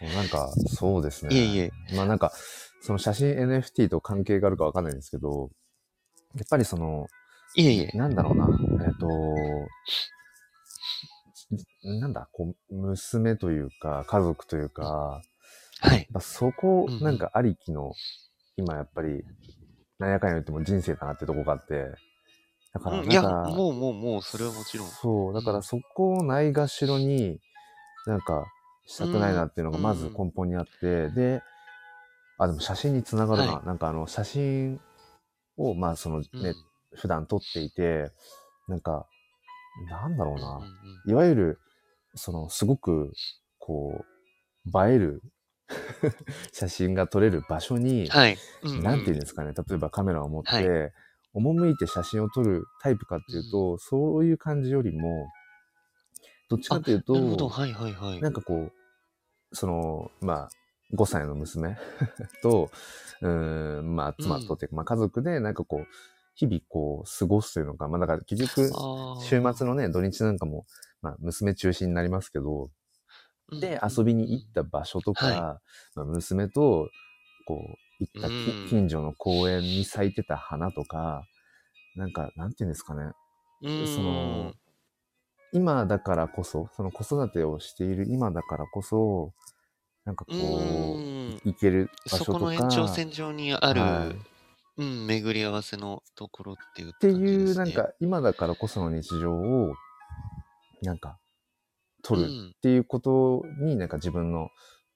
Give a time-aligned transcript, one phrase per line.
[0.00, 1.34] そう、なんか、そうですね。
[1.34, 1.72] いえいえ。
[1.94, 2.32] まあなんか、
[2.80, 5.50] その写真 NFT と関係があるかわかんないんですけど、
[6.34, 7.06] やっぱりその、
[7.54, 7.90] いえいえ。
[7.94, 8.48] なんだろうな、
[8.86, 9.06] えっ、と、
[12.00, 15.20] なんだ、こう、娘というか、家族というか、
[15.80, 16.08] はい。
[16.20, 17.92] そこなんかありきの、
[18.56, 19.24] 今やっぱり、
[19.98, 21.90] なんやかんや言っても人生だなってとこがあって、
[22.72, 24.86] だからうんいや、もうもうもう、それはもちろん。
[24.88, 27.38] そう、だからそこをないがしろに、
[28.06, 28.44] なんか、
[28.86, 31.42] したくないなっていうのがまず根本にあって、で、
[32.38, 33.54] あ、でも写真につながるな。
[33.54, 34.80] はなんかあの、写真
[35.56, 36.54] を、まあそのね、うん。
[36.94, 38.10] 普段撮っていて、
[38.66, 39.06] なんか、
[39.88, 40.56] なんだろうな。
[40.56, 40.70] うんうん
[41.06, 41.58] いわゆる、
[42.14, 43.12] その、すごく、
[43.58, 44.04] こ
[44.66, 45.22] う、映える
[46.52, 48.38] 写真が撮れる場所に、はい。
[48.62, 48.82] うんうん。
[48.82, 50.92] なんていうんですかね、例えばカメラを持って、はい。
[51.34, 55.28] 赴いて写真を撮るタイプかっていうと、そういう感じよりも、
[56.50, 58.20] どっちかというと、なるほど、はいはいはい。
[58.20, 58.72] なんかこ
[59.52, 60.50] う、その、まあ、
[60.92, 61.76] 5歳の娘
[62.42, 62.70] と、
[63.22, 65.86] うーん、まあ、妻とっていうか、まあ、家族で、なんかこう、
[66.34, 68.72] 日々こう、過ごすというのか、まあ、だから結局、
[69.18, 70.66] 週末のね、土日なんかも、
[71.02, 72.70] まあ、娘中心になりますけど、
[73.60, 73.90] で、うん。
[73.96, 75.60] 遊びに行った場所とか、は
[75.94, 76.90] まあ、娘と、
[77.44, 78.30] こう、行った
[78.64, 81.26] 近所の公園に咲いてた花とか、
[81.96, 83.12] なんか、なんていうんですかね、
[83.62, 83.86] うん。
[83.86, 84.54] その、
[85.52, 89.32] 今だからこそ、その子育てをしている今だからこそ、
[90.04, 90.38] なんかこうう、
[91.36, 91.40] ん。
[91.44, 94.30] 行ける場そ所とか、この延長線上にある、はい。
[94.78, 97.42] うん、巡り合わせのところっていうって感じですね。
[97.44, 99.74] いう、なんか、今だからこその日常を、
[100.82, 101.18] なんか、
[102.02, 102.48] 撮るうん。
[102.56, 104.48] っていうことに、なんか自分の、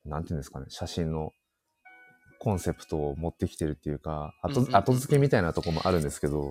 [0.05, 1.33] なんていうんですかね、写真の
[2.39, 4.77] コンセプトを持ってきてるっていうか、後,、うんうんうん。
[4.77, 6.51] 後付けみたいなとこもあるんですけど、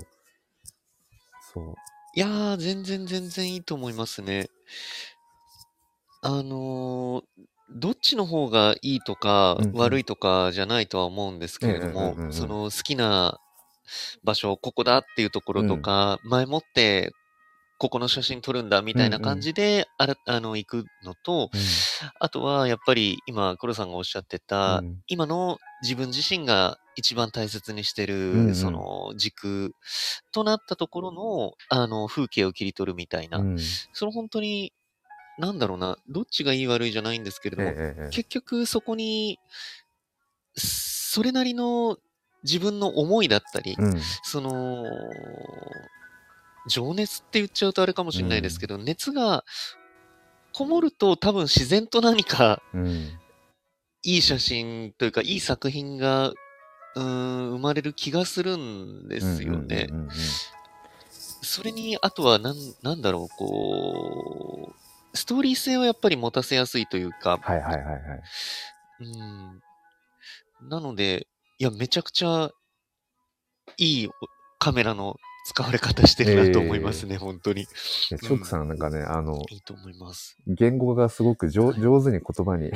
[1.54, 1.76] そう。
[2.16, 4.48] いやー、全然全然いいと思いますね。
[6.22, 7.44] あのー
[7.76, 9.74] どっちの方がいいとかうんうん。
[9.74, 13.40] 悪いとかじゃないとは思うんですけれどもうんうんうんう、んその好きな
[14.24, 17.12] 場所、ここだっていうところとか、前もって
[17.84, 21.50] ここの写真撮るんだみたいな感じで、あらあの行くのと、
[22.18, 25.02] あとはやっぱり今、黒さんがおっしゃってた、うん。
[25.08, 29.74] 今の自分自身が一番大切にしてる、その軸
[30.32, 33.60] となったところの、あの、風景を切り取るみたいな、うん。
[33.92, 34.72] その本当に、
[35.38, 39.40] なんだろうな、どっちがいい悪いじゃないんですけれども、結局そこに、
[40.56, 41.98] それなりの
[42.44, 44.02] 自分の思いだったり、うん。
[44.24, 44.86] その、
[46.68, 49.44] 情熱って言っちゃうとあれかもしれないですけど、熱が
[50.54, 53.20] こもると多分自然と何かうん。
[54.06, 59.88] いい写真というか、いい作品が、うーん、生まれる気がするんですよね。
[59.90, 60.16] うんうんうんうん
[61.46, 64.74] それに、あとは、なん、なんだろう、こ
[65.14, 68.02] う、ストーリー性をやっぱり持たせやすいというか、はいはいはいはい。
[69.02, 70.70] うん。
[70.70, 71.28] なので、
[71.60, 72.50] いや、めちゃくちゃ
[73.78, 74.10] いい
[74.58, 77.68] カメラの使われ方してるなと思いますね、本当に。
[77.68, 80.38] チョークさんなんかね、あの、いいと思います。
[80.48, 82.72] 言語がすごく上はい上手に言葉に、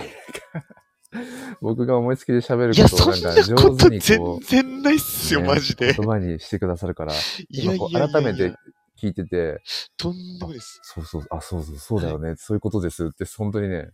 [1.62, 5.94] 僕が思いつきで喋ることななんか上手に全こ然ないっすう、よ、ねマジで。
[5.94, 7.16] 言葉にしてくださるから、い
[7.58, 8.56] や今こいやいう改めて
[9.02, 9.62] 聞いてて、
[9.96, 10.80] とんでもないです。
[10.84, 13.92] そうそう、あ、そうそう、そうだよね、そういうことですって、本当にね、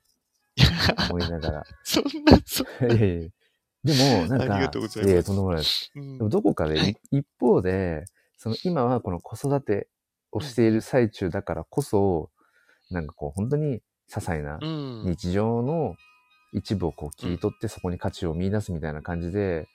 [1.09, 1.63] 思いながら。
[1.83, 3.29] そんな、そんいやいやいや
[3.83, 5.91] でも、なんか、ありがとうございますややとんでもないです。
[5.95, 8.05] うんでもどこかで、はいい一方で、
[8.43, 9.87] その今はこの子育て
[10.33, 12.29] をしている最中だからこそ、
[12.91, 15.03] なんかこう本当に些細なうん。
[15.05, 15.95] 日常の
[16.51, 19.69] 一部をこう切り取ってそこに価値を見出すみたいな感じで、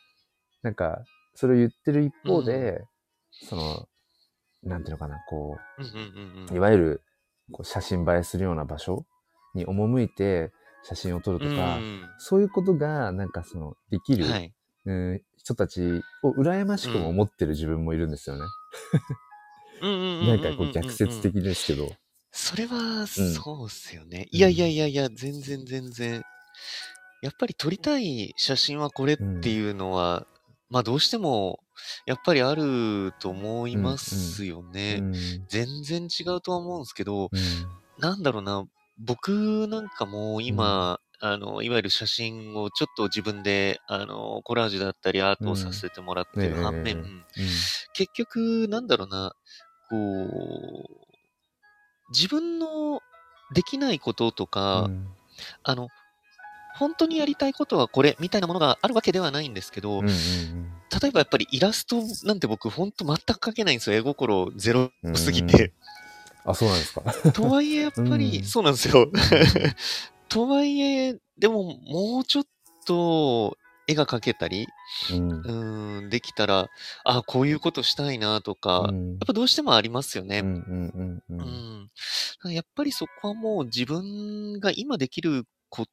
[0.63, 1.03] なんか
[1.35, 2.85] それを言ってる一方で、
[3.31, 3.89] その、
[4.63, 5.57] なんていうのかな、こ
[6.51, 7.03] ういわゆる
[7.51, 9.07] こう写真映えするような場所
[9.55, 10.53] に赴いて
[10.83, 14.53] 写真を撮るとか、うんそういうことがなんかそのできる、はい。
[14.85, 18.43] うん人たちを羨ましくも思ってる自分もいるんですよね。
[19.81, 21.89] ななんかこう逆説的ですけど。
[22.31, 24.29] それは、そうっすよね。
[24.31, 26.23] いやいやいやいや、全然全然。
[27.23, 30.27] やっぱり撮りたい写真はこれっていうのは、
[30.71, 31.61] まあどうしても、
[32.07, 34.99] やっぱりあると思いますよね。
[35.01, 35.13] うん
[35.49, 37.39] 全然違うとは思うんですけど、うん
[37.99, 38.65] なんだろうな、
[38.99, 47.25] 僕なんかも今、あの、いわゆる写真をちょっと自分で、あの、コラージュだったりアートをさせてもらってる反面、
[47.93, 49.33] 結局、なんだろうな、
[49.91, 51.09] こう、
[52.11, 53.01] 自分の
[53.53, 55.07] できないこととか、うん
[55.63, 55.89] あの、
[56.75, 63.99] 本当にやりたいことはこれみたいなものがあるわけではないんですけど、うんうん例えばやっぱりイラストなんて僕本当全く描けないんですよ。
[63.99, 65.75] 絵心ゼロすぎうんて。
[66.47, 67.33] あ、そうなんですか。
[67.33, 69.07] とはいえやっぱり、うんそうなんですよ。
[70.29, 72.45] とはいえ、でももうちょっ
[72.87, 74.67] と絵が描けたり、
[75.13, 75.29] うん。
[75.31, 76.69] うーん、できたら、
[77.05, 79.19] あ、こういうことしたいなとか、やっうん。
[79.27, 80.43] ぱどうしてもありますよね。
[82.45, 85.87] やっぱりそこはもう自分が今できるこ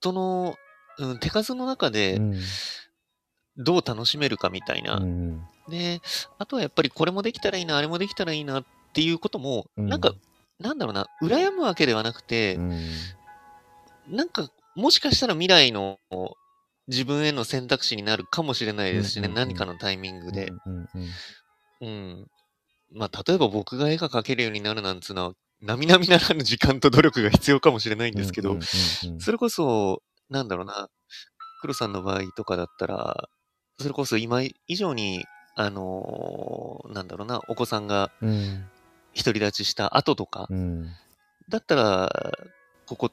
[0.00, 0.56] との、
[0.98, 2.32] うん、手数の中うでん。
[3.56, 4.96] どう楽しめるかみたいな。
[4.96, 5.40] うん。
[5.68, 6.00] で、
[6.38, 8.64] あとはやっぱりこれもできたらいいな、あれもできたらいいなっ
[8.94, 10.12] ていうことも、うんなんか、
[10.58, 12.72] なんだろうな、羨むわけではなくてう、ん。
[14.08, 15.98] なんか、もしかしたら未来の
[16.86, 19.48] 自分への選択肢になるかもしれないですしね、うんうんうん。
[19.48, 20.52] 何かのタイミングで。
[20.66, 20.88] うんうん
[21.80, 22.26] うん。
[22.92, 29.20] まあ、例えば僕が絵が描けるようになるなんつうのは、並々ならぬ時間と努力が必要かもしれないんですけど、うんうんうんうん。
[29.20, 30.88] それこそ、なんだろうな、
[31.60, 33.28] 黒さんの場合とかだったら、
[33.78, 35.24] それこそ今以上に、
[35.56, 38.64] あのーなんだろうな、お子さんがうん。
[39.16, 40.86] 独り立ちした後とか、うん。
[41.48, 42.32] だったら、
[42.86, 43.10] ここ、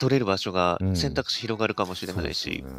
[0.00, 2.74] 取れる場所がうん選択肢広がるかもしれないそうし、ですよね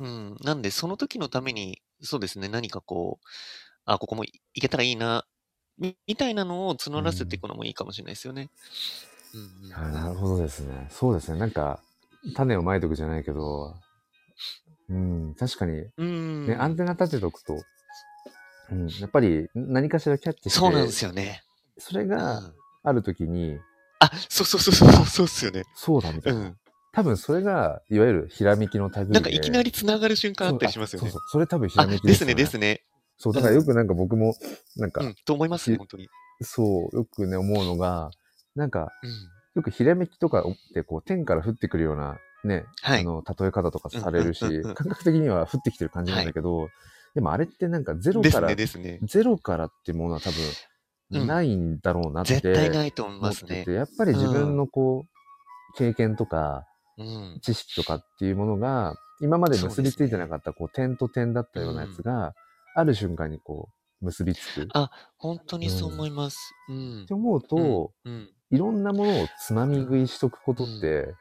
[0.00, 0.36] うん。
[0.42, 3.26] なんで、その時のために、そうですね、何かこう、
[3.84, 5.24] あ、ここも行けたらいいな、
[5.78, 8.50] みみたいなのを募らせていくのもいいかもしれないですよね。
[9.34, 10.88] うんうんあなるほどですね。
[10.90, 11.38] そうですね。
[11.38, 11.80] なんか、
[12.34, 13.74] 種をまいとくじゃないけど、
[14.90, 16.46] うん、確かに、うん。
[16.46, 17.62] ね、アンテナ立てとくと、
[18.70, 21.42] うん、やっぱり何かしらキャッチして、そうなんですよね。
[21.76, 23.58] うそれがんあるときに、
[24.04, 25.64] あ、そうそうそうそう、そうっすよね。
[25.74, 26.40] そうだみたいな。
[26.40, 26.56] うん。
[26.92, 29.12] 多分それが、いわゆるひらめきの類で。
[29.12, 31.20] なんかいきなり繋がる瞬間あったりしますよねそう。
[31.20, 32.82] そうそれ多分ひあ、らめきですね、よですね。
[33.16, 34.34] そう、だからよくなんか僕も、
[34.76, 36.08] なんか、うん、と思いますね、本当に。
[36.42, 38.10] そう、よくね、思うのが、
[38.54, 39.10] なんか、うん。
[39.54, 46.68] よくひらめきとかってこう天から降ってくるようなね、はいあの、例え方とかされるし、感覚的には降ってきてる感じなんだけど、
[47.14, 49.06] でもあれってなんかゼロから、ですね、ですね。
[49.06, 50.42] ゼロからってものは多うん分
[51.20, 53.64] ないんだろうなって、絶対ないと思いますね。
[53.68, 56.66] やっぱり自分のこう、経験とか
[56.98, 57.38] うん。
[57.40, 62.34] 知識とかっていうものが、今まで結びついてなかったこう点と点だったようなやつが、
[62.74, 63.68] ある瞬間にこ
[64.00, 64.62] う、結びつく。
[64.62, 66.38] っあ、本当にそう思います。
[66.68, 67.14] うんて。
[67.14, 71.14] 思うと、うん、うんいろんなものをつまみ食いしとくことって、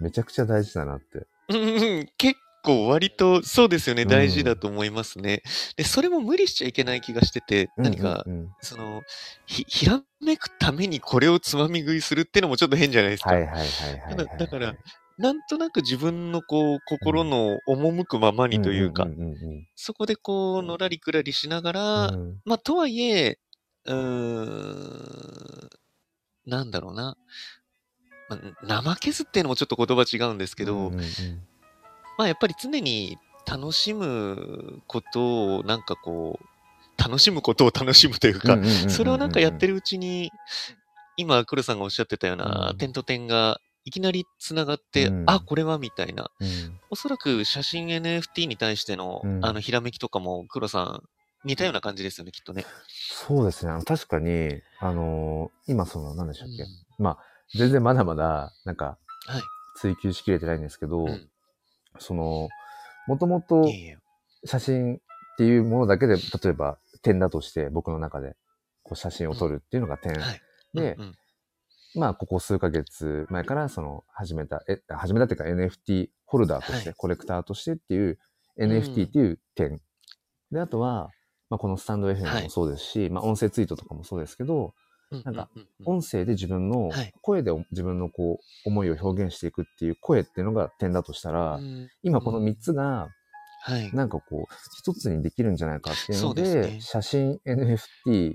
[0.00, 1.28] めちゃくちゃ大事だなって。
[1.48, 4.08] うんうん、結構割とそうですよね、うん。
[4.08, 5.42] 大事だと思いますね。
[5.76, 8.24] で、それも無理しちゃいけない気がしてて、何か、
[8.60, 9.02] その、
[9.46, 13.30] ひ、ひらめくためにこれをつまみ食いするってのもちょっと変じゃないですか。
[13.30, 14.74] はいはいはいはいはい、だだから
[15.18, 19.06] なんとなく自分のこう、心の赴くままにというか、
[19.76, 22.40] そこでこう、のらりくらりしながら、うんうん。
[22.44, 23.38] まあ、とはいえ、
[23.84, 23.96] うー
[25.66, 25.70] ん、
[26.46, 27.16] なんだろうな。
[28.28, 28.38] ま
[28.76, 31.04] あ、怠けずっていうのもちょっと言葉違うんですけど、うんうんうん
[32.18, 36.46] まあやっぱり常に楽しむことをなんかこう、
[37.02, 38.58] 楽しむことを楽しむというか、
[38.88, 39.74] それをなんかやってる。
[39.74, 40.30] るうちに、
[41.16, 46.30] 今、黒さんがおっしゃってたようなうん点と点がいきなり繋がって、うんあ、これはみたいな。
[46.40, 51.02] うんおそらく写真 NFT に対しての、うんあの、ひらめきとかも黒さん
[51.44, 52.64] 似たような感じですよね、きっとね。
[52.88, 53.72] そうですね。
[53.84, 56.68] 確かに、あのー今その、何でしたっけ、うん
[56.98, 57.18] まあ、
[57.56, 59.42] 全然まだまだ、なんか、はい。
[59.76, 61.28] 追求しきれてないんですけど、うん
[61.98, 62.48] その、
[63.06, 63.66] もともと
[64.44, 64.98] 写真っ
[65.38, 68.36] ていうものだけで、例えば点だとして、僕の中で、
[68.82, 70.12] こう写真を撮るっていうのが点。
[70.14, 70.40] はい。
[70.74, 71.14] で、うんうん
[71.96, 78.18] まあ、ここ数ヶ月前から、その、始めた、え、始めたっていうか NFT ホルダーとして、はいコレクターとしてっていう、うん
[78.56, 79.80] NFT っていう点。
[80.52, 81.10] で、あとは、
[81.50, 84.74] まあ、このスタンド FM もそうですし、まあ、音声ツイートとかもそうですけど、
[85.24, 85.48] なんか、
[85.84, 93.08] 音声で自分のはい、声で自分のこう、思いを表現していくっていう声っていうのが点だとしたら、うん今この3つが、
[93.66, 93.90] はい。
[93.94, 98.34] なんかこう、一つにできるんじゃないかっていうので、写真 NFT、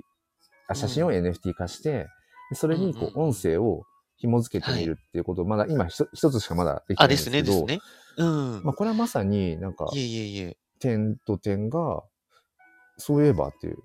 [0.68, 2.08] あ写真をうん NFT 化して、
[2.50, 3.84] でそれにこう、音声を
[4.18, 7.82] 紐付けてみるっていうことを、まだ今一つしかまだできないんですね、ですけど、ですね。
[8.18, 8.26] う
[8.60, 8.64] ん。
[8.64, 9.90] まあこれはまさになんか。
[10.80, 12.02] 点と点が、
[12.98, 13.78] そういえばっていう、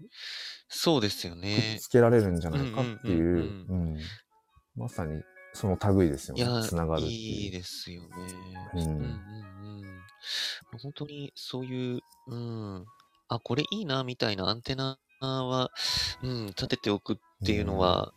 [0.69, 1.79] そうですよくっね。
[1.81, 3.99] つけられるんじゃないかっていう、うんうんうん
[4.77, 6.61] まさにその類ですよねいや。
[6.63, 7.53] つながるっていいいう。
[7.53, 8.09] ですよね。
[8.75, 9.25] うんうんうんうん
[10.83, 12.85] 本当にそういう、うん、
[13.29, 15.71] あ、これいいな、みたいなアンテナは、
[16.23, 18.13] うん、立てておくっていうのは、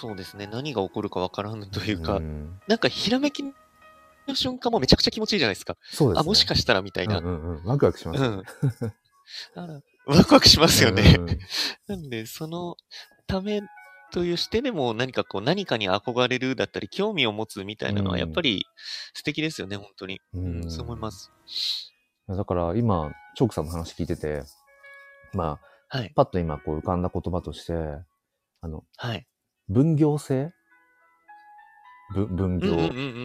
[0.00, 5.76] そうですね、何が起こるかわからんというか、んなんかひらめきの瞬間もめちゃくちゃ気持ちいいじゃないですか。
[5.90, 6.20] そうですね。
[6.20, 7.18] あ、もしかしたらみたいな。
[7.18, 7.64] うんうんうん。
[7.64, 8.42] ワクワクしますよね。
[9.54, 11.16] だからワクワクしますよね。
[11.18, 11.38] うん
[11.88, 12.76] なんで、その
[13.26, 13.60] ため
[14.12, 18.66] というしてでも何かこう、何かに憧れるだったり、興味を持つみたいなのは、うんやっぱり
[19.14, 20.20] 素敵ですよね、本当に。
[20.34, 21.30] ううんん、そう思います。
[22.28, 24.42] だから今、チョークさんの話聞いてて、
[25.32, 25.58] ま
[25.90, 26.12] あ、はい。
[26.14, 27.72] パッと今こう浮かんだ言葉として、
[28.60, 29.26] あの、はい。
[29.68, 30.52] 分業制？
[32.14, 32.72] ぶ分業、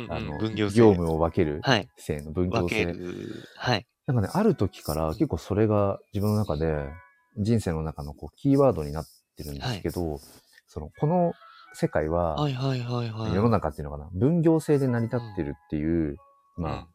[0.10, 1.60] あの、分業制業務を分ける？
[1.64, 1.88] はい。
[1.98, 2.86] 性の分分業制。
[2.86, 3.44] ける。
[3.56, 3.88] はい。
[4.08, 6.90] なんかね、ある時から結構それが自分の中で
[7.38, 10.20] 人生の中のこうキーワードになってるんですけど、
[10.68, 11.34] その、この
[11.74, 13.34] 世界は、はいはいはいはい。
[13.34, 16.18] 世の中っていうのかな、分業制で成り立ってるっていう、
[16.58, 16.88] まあ、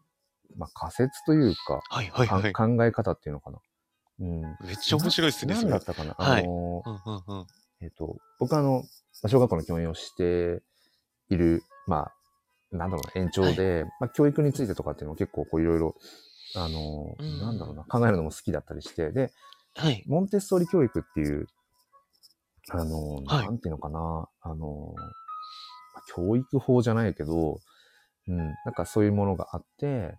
[0.57, 2.53] まあ仮説というか、はいはいはい。
[2.53, 3.59] か考え方っていうのかな。
[4.21, 4.41] うん。
[4.41, 5.55] めっちゃ面白いですね。
[5.55, 7.47] 何だったかな、はいあの、うんうんうん。
[7.83, 8.83] えっ、と、僕はあの、
[9.23, 10.63] まあ小学校の教員をして
[11.29, 15.95] いる、まあ、なんだろうな、延長で、まあ、教育についてとかっていうのを結構こういろいろ、
[16.55, 17.39] あの、うん。
[17.39, 19.31] なんだろうな、考えるのも好きだったりして、で、
[19.77, 20.03] はい。
[20.07, 21.47] モンテッソーリ教育っていう、
[22.71, 23.47] あの、はい。
[23.47, 24.95] なんていうのかな、あの、
[25.95, 27.61] まあ教育法じゃないけど、
[28.29, 30.17] うん、なんかそういうものがあって、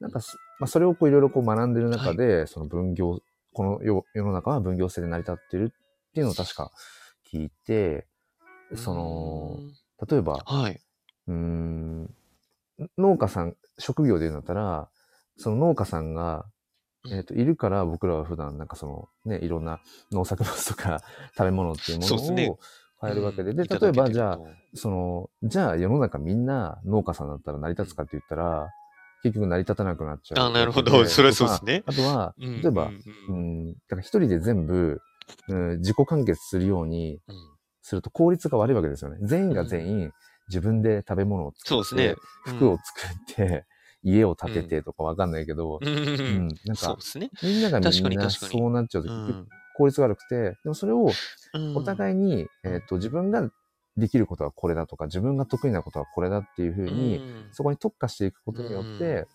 [0.00, 3.20] なんかす、まあ、それをこういろいろこう学んでる中で、その分業、
[3.52, 5.72] この世世の中は分業制で成り立ってる
[6.10, 6.70] っていうのを確か
[7.30, 8.06] 聞いて、
[8.74, 9.58] その、
[10.08, 10.80] 例えば、はい。
[11.28, 12.14] うーん、
[12.96, 14.88] 農家さん、職業で言うんだったら、
[15.40, 16.44] その農家さんが、
[17.04, 17.12] うん。
[17.14, 19.80] えっ、と、いるから僕らは普段なんかその、ね、いろんな
[20.12, 21.00] 農作物とか
[21.36, 22.58] 食べ物っていうものを
[23.00, 28.68] 買えるわけで、で、うんいただけてる例えばじゃあ、とその、じゃあ世の中みんな農家さんだったら成り立つかって言ったら、
[29.22, 30.46] 結局成り立たなくなっちゃう。
[30.46, 31.04] あなるほど。
[31.06, 31.82] それはそうですね。
[31.86, 32.90] あとは、うん例えば、
[33.28, 33.72] うん。
[33.72, 35.00] だから一人で全部、
[35.48, 37.50] うん、自己完結するようにうん。
[37.82, 39.18] すると効率が悪いわけですよね。
[39.22, 40.12] 全員が全員
[40.48, 42.14] 自分で食べ物を作って、そうですね。
[42.44, 43.00] 服を作
[43.32, 43.64] って、
[44.02, 46.48] 家を建ててとかわかんないけど、うん。
[46.64, 47.30] なんかそうですね。
[47.42, 49.10] みんながみんなそうなっちゃうと
[49.76, 51.10] 効率が悪くて、でもそれを
[51.52, 51.76] うん。
[51.76, 53.50] お互いに、えっ、と、自分が
[53.96, 57.48] できることはこれだとか、自分が得意なことはこれだっていうふうに、うん。
[57.52, 59.26] そこに特化していくことによって、うん。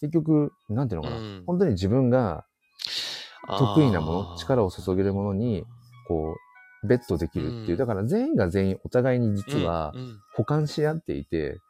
[0.00, 1.44] 結局、なんていうのかな、うん。
[1.46, 2.44] 本当に自分が
[3.46, 5.64] 得意なもの、力を注げるものに、
[6.06, 6.34] こ
[6.82, 7.70] う、ベットできるっていう。
[7.72, 7.76] うん。
[7.78, 9.94] だから全員が全員お互いに実は
[10.34, 11.60] 補完し合っていて、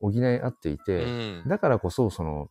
[0.00, 1.42] 補い合っていて、うん。
[1.46, 2.48] だからこそ、その、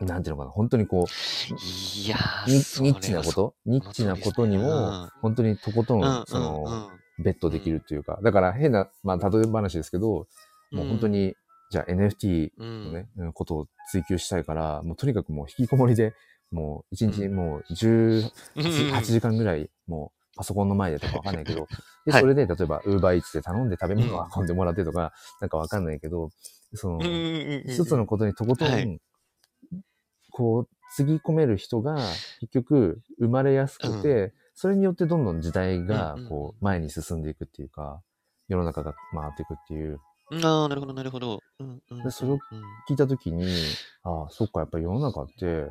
[0.00, 2.16] なんていうのかな、本当にこう、いや
[2.48, 4.62] ニッチなことニッチなことにうん。
[4.62, 10.26] も、本当にとことん、その、ベットできるっていうか、だから変な、まあ、例え話ですけど、
[10.72, 11.34] もう本当に、
[11.70, 12.84] じゃあ NFT うん。
[12.86, 16.14] のね、うんことを追求したいから、もうとにかくもう引きこもりで、
[16.50, 18.64] もう一日もう18、うん。
[18.94, 21.66] 8時間ぐらい、もうパソコンの前でとかわかんないけど、
[22.06, 26.30] で、はいそれで例えば Uber Eats で頼んで食べ物をうん運んでもらってとか、なんかわかんないけど、
[26.74, 27.00] その
[27.66, 28.86] 一つのことにとことはい。
[28.86, 28.98] ん、
[30.30, 31.94] こう、つぎ込める人が
[32.40, 38.02] 結局生まれやすくて、それによってどんどん時代がこう前に進んでいくっていうか、
[38.48, 39.98] 世の中が回っていくっていう、
[40.42, 41.40] ああ、なるほど、なるほど。
[41.58, 42.40] うんうんでそれをうん
[42.88, 43.44] 聞いたときに、
[44.02, 45.66] ああ、そっか、やっぱり世の中って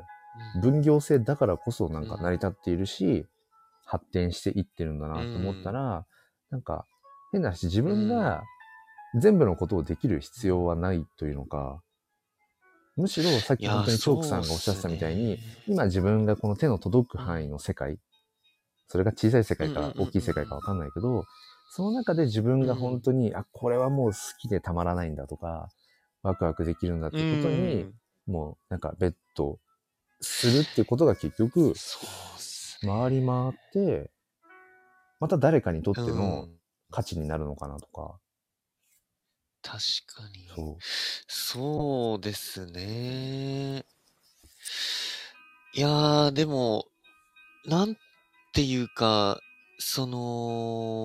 [0.61, 3.25] 分業制だからこそなんか成り立っているし、
[3.85, 6.05] 発展していってるんだなと思ったら、
[6.49, 6.85] なんか
[7.31, 8.43] 変な話、自分が
[9.15, 11.81] 全部のことをできる必要はないというのか、
[12.97, 17.97] むしろさっき本当にチョークさんがおっしゃってたみたいに、今自分がこの手の届く範囲の世界、
[18.87, 20.07] それが小さい世界かうんうんうんうん。
[20.09, 21.25] 大きい世界かわかんないけど、
[21.73, 25.69] その中で自分が本当に、あ、これはもう好きでたまらないんだとか、
[26.21, 27.89] ワクワクできるんだってことに、
[28.27, 29.59] もうなんかベット
[30.19, 31.73] するってことが結局。
[32.81, 34.11] 回り回って、
[35.19, 36.57] また誰かにとってのうん。
[36.91, 38.19] 価値になるのかなとか、
[39.63, 39.77] 確
[40.07, 40.47] かに。
[40.55, 40.77] そう。
[41.27, 43.85] そうですね。
[45.73, 46.85] いやー、でも、
[47.65, 47.95] なん
[48.53, 49.39] ていうか、
[49.79, 50.99] その、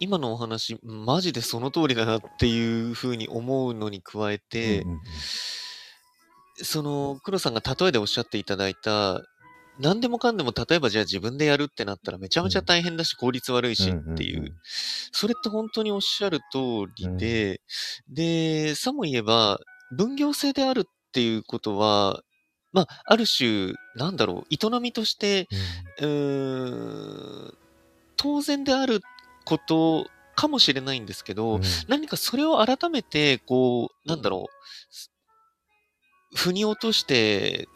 [0.00, 5.00] 今のお話、マジでその通りだなっていうふうに思うのに加えて、うんうんうん
[6.56, 9.22] その、黒さんが例えでおっしゃっていただいた、
[9.80, 14.54] 何でもかんでも例えばじゃあ自分でやるってなったらめちゃめちゃ大変だし効率悪いしっていう、
[15.12, 17.60] それって本当におっしゃる通りで、
[18.08, 19.60] で、さも言えば、
[19.96, 22.22] 分業制であるっていうことは、
[22.72, 25.48] まあ、ある種、なんだろう、営みとして、
[26.00, 27.54] うーん、
[28.16, 29.00] 当然である
[29.44, 31.62] ことかもしれないんですけど、うん。
[31.88, 34.48] 何かそれを改めて、こう、なんだろ
[36.34, 37.68] う、腑に落として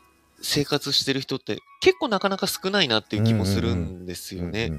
[0.47, 4.73] 生活してる人って結構なかなか少ないなっていう気もするんですよね。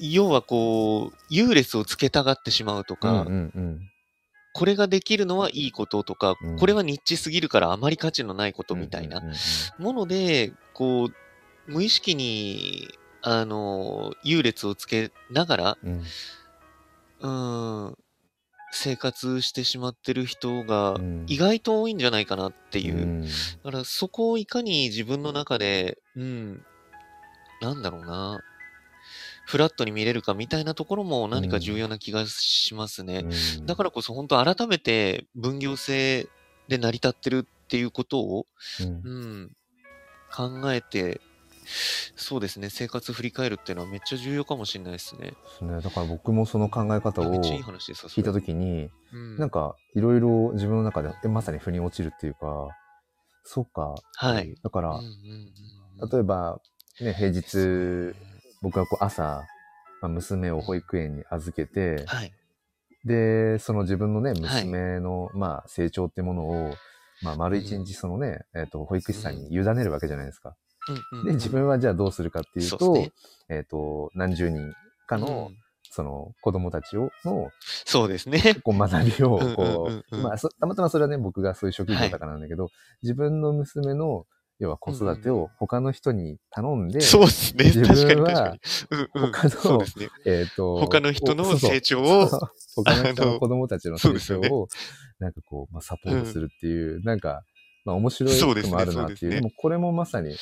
[0.00, 3.26] 要はこう、優劣をつけたがってしまうとか、
[4.52, 6.56] これができるのはいいこととか、うん。
[6.58, 9.22] これはニッチすぎるからあまり価値のないことみたいな。
[9.78, 12.88] もので、こう、無意識に、
[13.22, 16.02] あの、優劣をつけながら、うん。
[17.20, 17.28] う
[17.90, 17.98] ん、
[18.72, 22.96] 生活してしまってる人がうん意外と多いんじゃないかなっていう。
[22.96, 23.28] うんだ
[23.64, 26.64] からそこをいかに自分の中で、うん、
[27.60, 28.40] なんだろうな、
[29.46, 33.24] フラットに見れるかみたいなところも何か重要な気がしますね。
[33.58, 36.28] うんだからこそ本当改めて分業制
[36.68, 38.46] で成り立ってるっていうことを、
[38.80, 39.14] うんう
[39.46, 39.50] ん、
[40.32, 41.20] 考えて、
[42.16, 45.30] そうですね、生活振り返るっていうのはめっちゃ重要かもしれないですね。
[45.30, 45.80] ですね。
[45.80, 52.68] だから僕もその考え方を聞いたときに、うん、なんかいろいろ自分の中でえまさに腑に落ちるっていうか、
[53.44, 53.94] そうか。
[54.16, 54.54] はい。
[54.62, 56.60] だから、うんうんうんうん例えば、
[57.02, 58.16] ね、平日、
[58.62, 59.44] 僕はこう朝、
[60.00, 62.32] まあ、娘を保育園に預けて、はい。
[63.04, 66.74] で、その自分のね、はい娘の、まあ、成長ってものを、
[67.22, 70.56] まあ、丸一日そのね、えっ、と、保育士さんに委ねるわけじゃないですか。
[71.24, 73.12] で、自分はじゃあどうするかっていうと、そうね。
[73.48, 74.72] えっ、と、何十人
[75.06, 75.56] かの、うん。
[75.92, 77.50] その子供たちを、の、
[77.84, 78.54] そうですね。
[78.62, 82.70] こう学びを、こうまあ、そたまたまそれはね、僕がそういう職業だからなんだけど、
[83.02, 84.24] 自分の娘の、
[84.60, 87.64] 要は子育てを他の人に頼んで、そうですね。
[87.64, 88.56] 自確かに分は
[89.32, 90.08] 他のそうですね。
[90.26, 92.28] えっ、と、他の人の成長を
[92.76, 94.68] 他の人あのの子供たちの成長を、
[95.18, 97.42] なんかこう、まあ、サポートするっていう、なんか、
[97.84, 100.36] まあ、面白いそうですねのもあるなっていう、でもこれもまさに、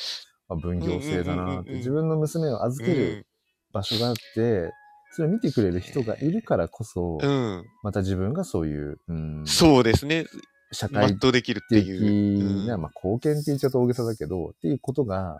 [0.49, 3.27] まあ、分業制だなって、うんうんうんうん自分の娘を預ける
[3.71, 4.71] 場所があって、
[5.11, 7.29] それを見てくれる人がいるからこそ、うん。
[7.29, 7.65] うん。
[7.83, 10.25] また自分がそういう、うん、そうですね。
[10.71, 12.77] 社会全うできるって的いう。
[12.77, 15.39] んまあ、貢献って言っちゃうと大げさだけど、っていうことが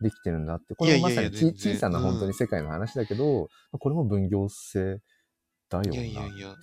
[0.00, 5.00] できてるんだって、これもまさに小さな本当に世界の話だけど、まあこれも分業制
[5.68, 6.56] だよなっていやいやいや。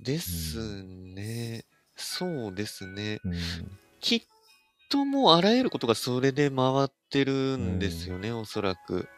[0.00, 1.64] ですね。
[1.94, 3.20] そうですね。
[3.24, 3.34] うん
[4.00, 4.22] きっ
[4.88, 9.08] ともうあらゆることがそれで回ってるんですよね、おそらく。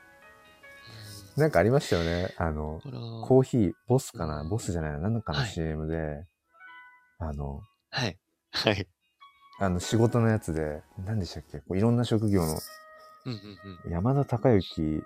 [1.36, 2.34] なんかありましたよね。
[2.36, 2.80] あの、
[3.26, 4.42] コーヒー、ボスかな？
[4.44, 6.24] ボスじゃないな、何かのはい CM で、
[7.18, 7.60] あの、
[7.90, 8.18] はい。
[8.50, 8.88] はい。
[9.60, 11.58] あの仕事のやつで、何でしたっけ？
[11.58, 12.58] こういろんな職業の
[13.26, 13.92] うんうんうん。
[13.92, 15.02] 山田孝之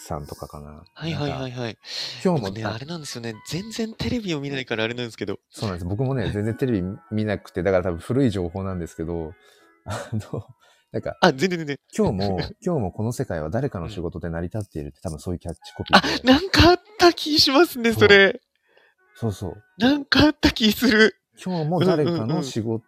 [0.00, 0.82] さんとかかな。
[0.94, 1.78] はいはいはいはい。
[2.24, 3.34] 今日も、僕ね、あれなんですよね。
[3.48, 5.38] 全然テレビを見ないからあれなんですけど。
[5.50, 5.86] そうなんです。
[5.86, 9.34] 僕もね、 全然テレビ見なくて、だから多分古い情報なんですけど、
[9.84, 10.44] あの、
[10.92, 11.78] なんか、あ、全然全然。
[11.96, 16.32] 今日も、 今日もこの世界は誰かの仕事で成り立っているって多分そういうキャッチコピあー、で。
[16.32, 18.40] なんかあった気しますね、それ。
[19.14, 19.62] そうそう。
[19.78, 21.16] なんかあった気する。
[21.42, 22.84] 今日も誰かの仕事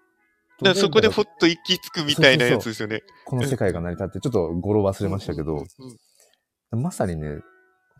[0.60, 2.98] だからそこでほっと行き着くみたいなやつですよね。
[2.98, 5.96] らこの世界が成り立って、ちょっと語呂忘れましたけどうん、うんうん
[6.76, 7.40] まさにね、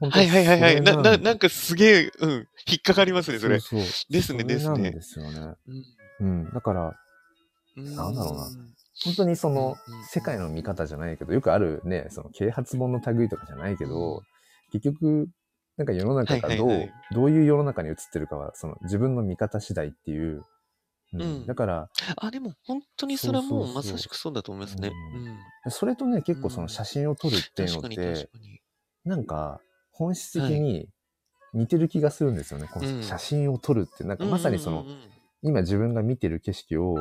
[0.01, 0.81] 本当はいはいはいはい。
[0.81, 2.31] な、な、なんかすげえ、うん、
[2.67, 3.61] 引っかかりますね、それ。
[3.61, 4.13] そうそう。
[4.13, 5.55] ですねそれなんですねですよね。
[6.21, 6.51] うんうん。
[6.53, 6.97] だから、
[7.77, 8.45] うんなんだろうな
[9.05, 9.77] 本当にその
[10.11, 14.23] 世界の見方じゃないけど、よくあるね、その啓発本の類とかじゃないけど、
[14.73, 15.29] 結局、
[15.77, 20.43] なんか世の中がどう、はいはいはいどういう世の中に映ってるかは、その自分の見方次第っていう。
[21.15, 24.89] うんうんだから、あ、でも本当にそれはもうまさしくそうだと思いますね。
[24.89, 25.71] ううん。
[25.71, 28.62] それとね、結構その写真を撮るっていうの確かにって確、かに。
[29.05, 29.61] なんか
[29.91, 30.89] 本質的に
[31.55, 32.69] 似てる気がするんですよね。
[32.73, 35.13] こうんの写真を撮るって、なんかまさにそのうん、うんうんうん
[35.45, 36.95] 今自分が見てる景色を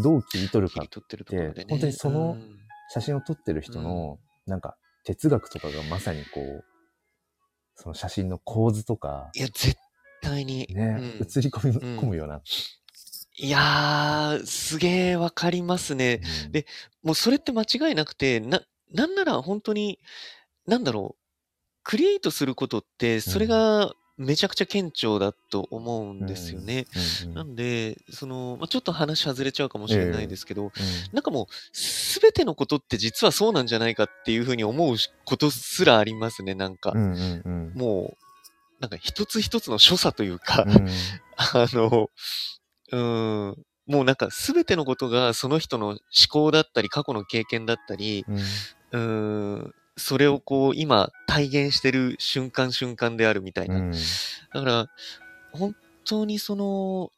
[0.00, 1.66] どう切り取るかってるところでね。
[1.68, 2.56] 本当にそのうん
[2.90, 6.64] 写真を撮ってる人の、なんか哲学とかがまさにこう、
[7.74, 9.76] その写真の構図とか、いや、絶
[10.22, 10.66] 対に。
[10.70, 12.42] ね、うん映り込み込むような。
[13.36, 16.20] いやー、すげーわかりますね。
[16.46, 16.66] うんで
[17.02, 19.98] もうそれって間違いなくて、な、なんなら本当に、
[20.66, 21.23] なんだろう、
[21.84, 26.86] クリエイトすることって、それがめちゃくちゃ顕著だと思うんですよね。
[27.24, 30.70] うんうんなんで、その、まあ、ちょっと話外れちゃうかもしれないですけど、うん
[31.12, 36.92] なんかもう、すべてのことって実はそうなんじゃないかっていうふうに思うことすらありますね、なんか。
[36.94, 37.72] うんうんうん。
[37.74, 38.16] もう、
[38.80, 40.88] なんか一つ一つの所作というか、うん
[41.36, 42.10] あの、
[42.92, 45.98] うーん、もうなんかすべてのことがその人の思
[46.30, 48.98] 考だったり、過去の経験だったり、うんうー
[49.68, 53.76] ん、それをこう今体現してる瞬間瞬間であるみたいな。
[53.76, 53.92] うん。
[53.92, 53.96] だ
[54.60, 54.88] から、
[55.52, 57.10] 本当にその、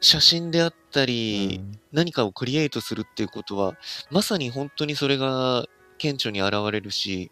[0.00, 3.74] し写真であったり、何かをクリエイトするっていうことは、
[4.10, 5.66] まさに本当にそれが
[5.98, 7.30] 顕著に現れるし、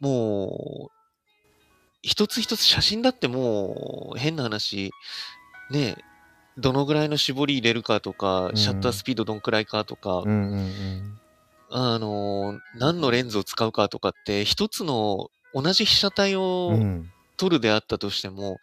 [0.00, 0.96] もう、
[2.02, 4.92] 一つ一つ写真だってもう変な話、
[5.70, 6.04] ねえ、
[6.56, 8.56] どのぐらいの絞り入れるかとか、うん。
[8.56, 11.20] シャッタースピードどんくらいかとか、うんうんうん
[11.70, 18.58] あの、何のレンズを使うかとかって、一つの同じ被写体うをん撮るであったとしても、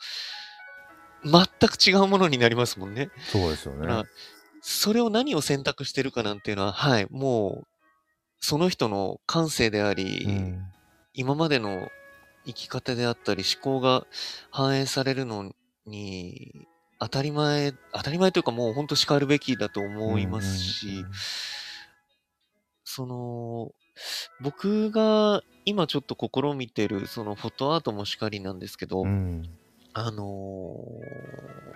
[1.23, 3.09] 全く違うものになりますもんね。
[3.31, 4.09] そうですよだからね。
[4.61, 7.67] それを何を選択してるかなんていうのは、はい、もう、
[8.39, 10.65] その人の感性であり、うん
[11.15, 11.89] 今までの
[12.45, 14.07] 生き方であったり、思考が
[14.49, 15.53] 反映されるの
[15.85, 16.67] に、
[16.99, 21.05] 当たり前、当たり前というかもう本当叱るべきだと思いますし、
[22.93, 23.71] その、
[24.39, 29.43] 僕が今ちょっと試みてる、そのフォトアートもしかりなんですけど、うん。
[29.93, 31.73] あのー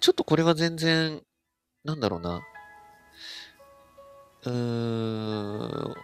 [0.00, 1.22] ちょっとこれは全然、
[1.84, 2.42] なんだろうな。
[4.44, 4.52] うー
[5.90, 5.94] ん、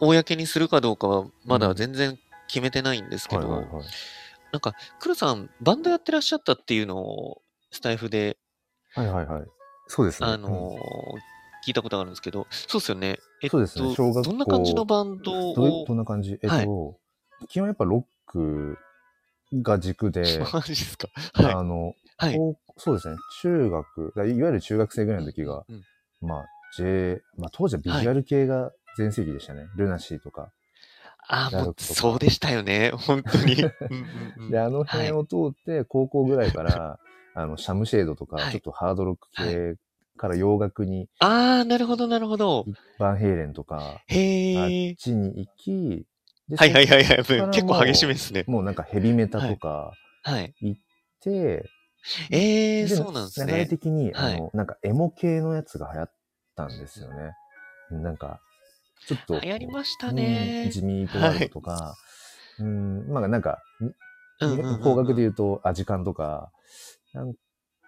[0.00, 3.84] 公にするかどうかはまだ全然決めてないんですけど、はいはいはい。
[4.52, 8.36] なんか、黒さん、バンドやってらっしゃったっていうのを、スタイフで、
[8.94, 9.44] はいはいはい。
[9.88, 10.28] そうですね。
[10.28, 13.18] あのー聞いたことがあるんですけど、そうですよね。
[13.42, 15.84] えっと、そうですね小学校どんな感じのバンドを？
[15.86, 16.32] ど、んな感じ？
[16.32, 16.66] えっと、はい
[17.48, 18.76] 基本やっぱロック
[19.62, 21.08] が軸で、 マジですか？
[21.32, 21.52] はい。
[21.54, 22.36] あの、はい。
[22.36, 25.82] 高そうですね、中学、だいわゆる中学生ぐらいの時が、うん
[26.20, 26.44] まあ、
[26.76, 29.66] J、まあ当時はビジュアル系が全盛期でしたね。
[29.76, 30.52] ルナシーとか。
[31.28, 32.90] ああ、もう、そうでしたよね。
[32.96, 33.56] 本当に。
[34.50, 36.98] で、あの辺を通って、高校ぐらいから、
[37.34, 39.76] あの、シャムシェードとか、はいちょっとハードロック系
[40.20, 42.66] から洋楽に、ああ、なるほど、なるほど。
[42.98, 43.98] バンヘイレンとか、あっ。
[44.06, 46.06] ちに行き、
[46.46, 47.16] ではいはいはいはい。
[47.16, 48.44] 結構激しめですね。
[48.46, 50.52] もうなんかヘビメタとかはい。
[50.60, 50.80] 行っ
[51.22, 51.64] て、
[52.30, 53.66] ええ、でそうなんです流れね。
[53.66, 56.12] 的に、はいあの、なんかエモ系のやつが流行っ
[56.54, 57.32] たんですよね。
[57.90, 58.40] なんか、
[59.06, 59.40] ちょっと。
[59.40, 60.70] 流行りましたうねん。
[60.70, 61.94] ジミー・トワルドとか、
[62.58, 63.94] うん、まあなんか、うん
[64.42, 66.50] うんうんうん方角で言うと、アジカンとか、
[67.14, 67.32] なん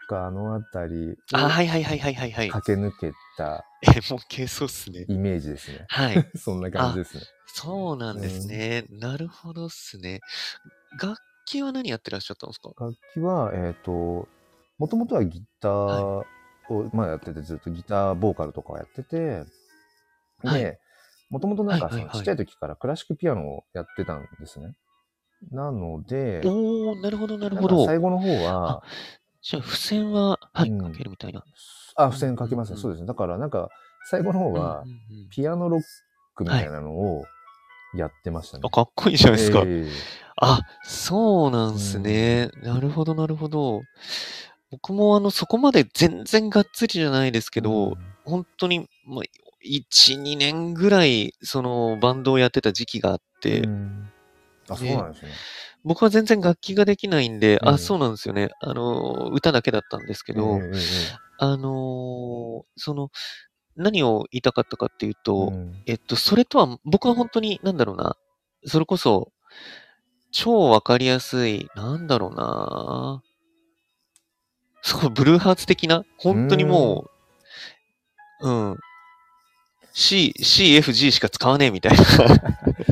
[0.06, 2.48] かあのあたりあ、をはいはいはいはいはいはい。
[2.48, 5.04] 駆け抜けたえ、もう軽そうっすね。
[5.08, 5.84] イメージですね。
[5.88, 6.30] はい。
[6.36, 7.22] そんな感じですね。
[7.46, 8.84] そうなんですね。
[8.90, 10.20] なるほどっすね。
[11.00, 12.70] 楽器は何やってらっしゃったんですか？
[12.78, 14.28] 楽器は、えっ、と、
[14.78, 16.24] もともとはギターを、
[16.92, 19.44] まあやってて、ずっとギターボーカルとかをやってて、
[20.44, 20.80] はいで、
[21.30, 24.74] もともとなんかちっちゃい時からクラシックピアノをやってたんですね。
[25.50, 27.84] なので、おー、なるほどなるほど。
[27.84, 28.82] か最後の方は、
[29.42, 31.44] じゃあ、付箋は、はい、うんかけるみたいな。
[31.96, 32.76] あ、付箋書きますね。
[32.76, 33.06] うんそうですね。
[33.06, 33.68] だからなんか、
[34.08, 34.84] 最後の方は
[35.30, 35.80] ピアノロッ
[36.34, 37.24] クみたいなのを
[37.94, 38.62] やってましたね。
[38.64, 39.62] あ、かっこいいじゃないですか。
[39.66, 42.50] ええあ、そうなんすね。
[42.62, 43.82] なるほど、なるほど。
[44.70, 49.24] 僕もあの、そこまで全然がっつりじゃないですけど、本当に、まあ、
[49.64, 54.08] 1、2年ぐらい、その、バンドをやってた時期があって、うん
[54.68, 55.32] あ、そうなんですね。
[55.84, 57.68] 僕は全然楽器ができないんで、うん。
[57.68, 58.50] あ、そうなんですよね。
[58.60, 60.60] あの、歌だけだったんですけど、
[61.38, 63.10] あの、その、
[63.76, 65.82] 何を言いたかったかっていうと、うん。
[65.86, 68.16] えっと、それとは、僕は本当に、なんだろうな、
[68.66, 69.32] それこそ、
[70.30, 73.22] 超わかりやすい、なんだろうな、
[74.82, 77.06] そう、ブルーハーツ的な、本当にも
[78.40, 78.78] う、うん、
[79.94, 82.04] C、C、F、G しか使わねえみたいな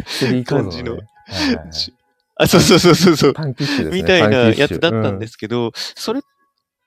[0.07, 0.97] スリーコード感じの。
[0.97, 1.67] ねはいはいはい
[2.41, 3.91] あ、そうそうそうそうそう、ね。
[3.93, 6.23] みたいなやつだったんですけど、それ、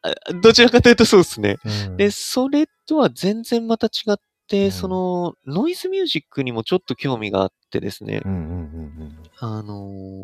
[0.02, 1.58] あどちらかというとそうですね。
[1.64, 8.44] うんで、それとは全然また違って、うんその、ノイズミュージックにもちょっと興味があってですね、うんうんう
[9.04, 10.24] んあの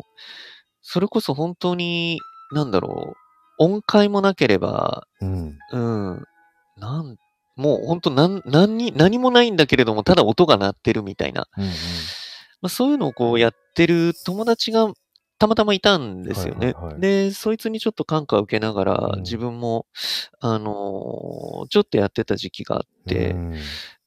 [0.82, 2.20] それこそ本当に、
[2.52, 5.58] なんだろう、音階もなければ、うん。
[5.72, 6.12] うん。
[6.12, 6.24] うん、
[6.78, 7.16] なん、
[7.54, 11.70] もう本当なん、何に、何もないんだけれども、ただ音が鳴ってるみたいな、うんうん
[12.62, 14.92] まあ、そういうのをこうやってる友達が
[15.38, 16.66] たまたまいたんですよね。
[16.66, 19.22] はいはいはいで、そいつにちょっと感化を受けながら、うん。
[19.22, 19.86] 自分も、
[20.40, 23.54] あのーちょっとやってた時期があって、うん。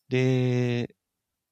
[0.09, 0.93] で、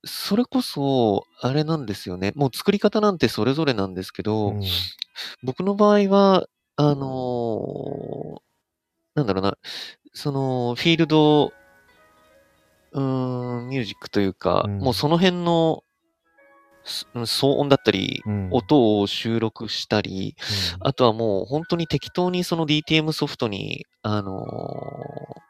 [0.06, 2.32] それこそ、あれなんですよね。
[2.36, 4.62] もう作り方なんてそれぞれなんですけど、うん。
[5.44, 8.42] 僕の場合は、あのー
[9.14, 9.58] なんだろうな、
[10.14, 11.52] その、フィールド、
[12.94, 14.80] うーん、ミュージックというか、うん。
[14.80, 15.91] もうその辺の、す
[16.86, 18.50] 騒音だったり、うん。
[18.52, 20.36] 音を収録したり、
[20.80, 25.42] あとはもう本当に適当にその DTM ソフトに、あのー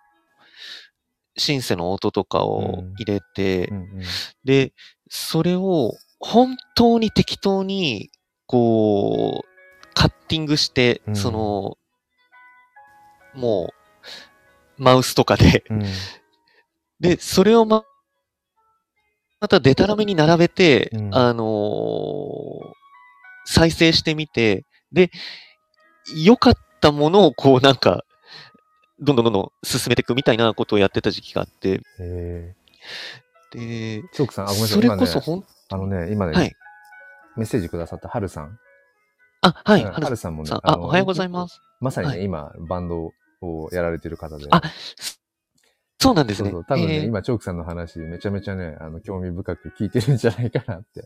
[1.37, 3.87] シンセの音とかを入れて、うんうん。
[4.43, 4.73] で、
[5.09, 8.09] それを本当に適当に、
[8.47, 11.15] こう、カッティングして、うん。
[11.15, 11.77] その、
[13.33, 13.73] も
[14.77, 15.83] う、マウスとかで、うん。
[16.99, 17.83] で、それをま、
[19.41, 22.81] またデタラメに並べて、うんあのー
[23.43, 25.11] 再生してみて、で、
[26.15, 28.05] 良かったものをこうなんか、
[28.99, 32.53] どんどんどんどん進めていくみたいなことをやってた時期があって、え
[33.51, 34.81] で、ー、チョークさん、あ、ごめんなさい。
[34.81, 36.55] それこそほん、あのね、今ね、はい。
[37.35, 38.59] メッセージくださったハルさん。
[39.41, 41.59] あ、はい、うんはるさんもねあ、のおはようございます。
[41.79, 44.45] まさにね、はい今、バンドをやられてる方で。
[44.51, 44.61] あ
[46.01, 46.49] そうなんですね。
[46.51, 46.65] そうそう。
[46.65, 51.03] 多分ね、えー今、チョークさんの話、めちゃめちゃね、あの、興味深く聞いてるんじゃないかなって。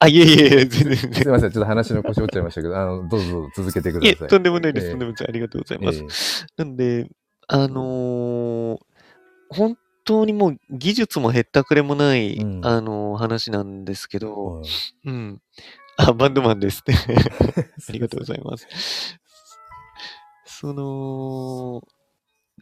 [0.00, 0.96] あ、いえいえいえ、全然。
[0.96, 4.28] すいません、ちょっと話の腰折っちゃいましたけど、あの、どうぞどうぞ続けてくいえ、ださい。
[4.28, 4.86] とんでもないです。
[4.86, 5.28] ええとんでもないです。
[5.28, 6.46] ありがとうございえます。
[6.56, 7.08] なんで、
[7.48, 8.78] あのー
[9.50, 14.64] 本当にもう技術もへったくれもない、うんあの、話なんですけど、はい
[15.06, 15.42] うん。
[15.96, 16.94] あ、バンドマンですね。
[17.88, 18.66] ありがとうございます。
[20.44, 21.82] その、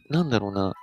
[0.09, 0.73] なんだろうな。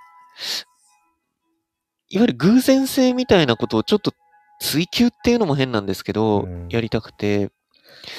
[2.11, 4.13] いわゆる偶然性みたいなことをちょっと
[4.59, 7.51] 追求っていうのも変なんですけど、うんやりたくて、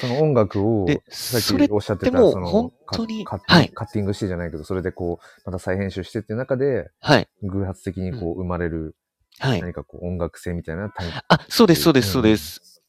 [0.01, 7.27] その音楽をで、さっきそれおっしゃってた、でもその本当にカカッはいカッティングしてじゃないけど、それでこう、また再編集してっていう中で、はい。
[7.43, 8.95] 偶発的にこう生まれる、
[9.39, 9.61] はい。
[9.61, 12.81] 何かこう音楽性みたいな単あ、そうです、そうです、そううんです。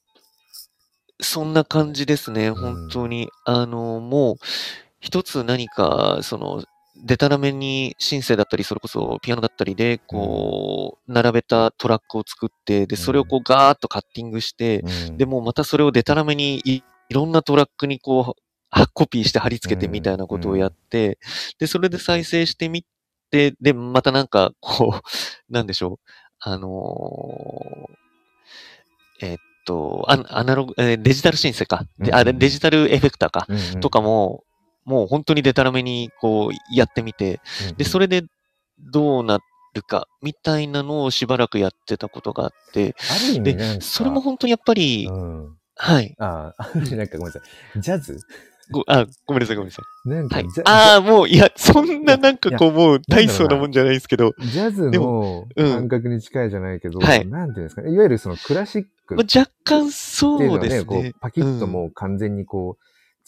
[1.20, 3.28] そんな感じですね、ん本当に。
[3.44, 4.36] あの、もう、
[5.00, 6.64] 一つ何か、その、
[6.96, 15.16] デタラメにシンセだったり、それこそピアノだったりで、こう、並べたトラックを作って、で、それをこうガーッとカッティングして、うん。
[15.16, 21.18] でもうまたそれをデタラメにいいろんなトラックにこう、はコピーして貼り付けてみたいなことをやって、
[21.58, 22.84] で、それで再生してみ
[23.30, 25.98] て、で、またなんか、こう、なんでしょう、
[26.40, 31.86] あのーえっと、アアナログ、えーデジタルシンセか。
[31.98, 33.46] であデジタルエフェクターか。
[33.80, 34.44] とかも、
[34.84, 37.40] もう本当にデタラメにこうやってみて、
[37.76, 38.26] で、それ、れで
[38.78, 39.38] どうな
[39.74, 45.56] るか、みたいなのをしばらくやってたことがあって、ある意味でそれも本当にやっぱり、うん。
[45.76, 46.14] はい。
[46.18, 47.40] ああ、 なんかごめんなさ
[47.74, 47.80] い。
[47.80, 48.18] ジャズ？
[48.70, 50.08] ご、あ、ごめんなさい、ごめんなさい。
[50.08, 50.62] はいなんかジャ、。
[50.64, 57.92] ああ、もう、いや、そんななんかこう、もう、大層なもんじゃないですけど、ジャズでのうん感覚に近いじゃないけど、はいなんていうんですかね。
[57.92, 62.84] いわゆるそのクラシックっまあ、若干そうですね、こうね。、パキッとうんもう完全にこう、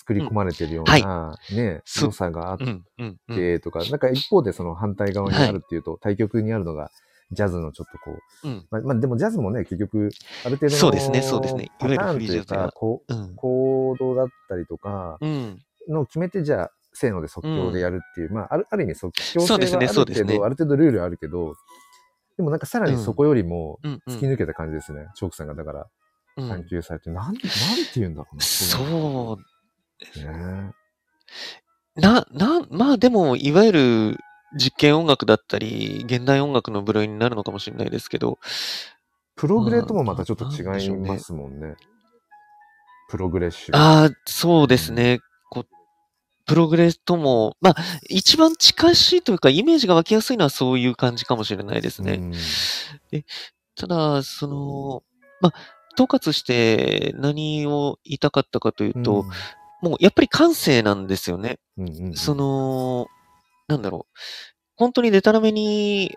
[0.07, 3.37] 作り込まれてるようはいな、ね、そう良さがあっうん、うん、うん。
[3.37, 6.93] てとか、なんか一方でその反対側にあるっていうと、対極にあるのが、
[7.33, 10.11] ジャズのちょっとこう、うん、まあ、まあ、でもジャズもね、結局、
[10.45, 13.35] ある程度のそうですねそうですねいパターンというか、こううん。
[13.35, 15.59] コードだったりとか、うん。
[15.89, 21.57] のを決めて、じゃあ、せーので即興でやるっていう、まあ、ある、ある意味即興性はあるそうですねねある程度ルールあるけど、
[22.37, 25.09] でもなんかさらにそこよりもうん、うん突き抜けた感じですね。
[25.17, 25.87] チョークさんがだから
[26.37, 27.43] うん探求されて、なん、なんて
[27.97, 28.43] 言うんだろうな。
[28.43, 29.56] そう
[30.17, 30.19] う。
[30.19, 30.73] ね
[31.97, 34.17] な、な、まあでも、いわゆる
[34.55, 38.39] 実験音楽だったり、現代音楽の部類になるのかもしれないですけど、
[39.35, 41.77] プログレともまたちょっと違いますもんね。
[43.09, 43.77] プログレッシュ。
[43.77, 45.21] ああ、そうですね。
[45.51, 45.67] こう
[46.47, 47.77] プログレスとも、まあ、
[48.09, 52.15] 一番近しいというか、イメージが湧きやすいのはそういう感じかもしれないですね。
[52.15, 53.25] うん
[53.79, 55.03] ただ、その、
[55.43, 55.55] まあ、
[56.01, 59.27] 統括して何を言いたかったかというと、
[59.83, 61.59] もうやっぱり感性なんですよね。
[61.77, 63.07] うんうんうんその、
[63.69, 64.19] なんだろう。
[64.77, 66.15] 本当にデタラメに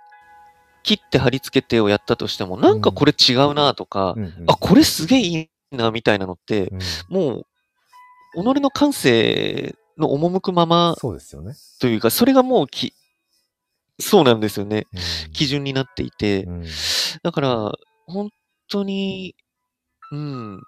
[0.83, 7.45] 切って貼り付けてをやったとしても、なんかこれ違うなとか、うんうんあ、これすげえいいなみたいなのって、うんもう、
[8.33, 11.53] 己の感性の赴くままそうですよね。
[11.79, 12.93] というか、それがもうき、
[13.99, 14.87] そうなんですよね。
[14.93, 14.97] う
[15.29, 16.43] ん基準になっていて。
[16.43, 16.65] うん
[17.23, 17.71] だから、
[18.07, 18.29] 本
[18.69, 19.35] 当に、
[20.11, 20.61] うん、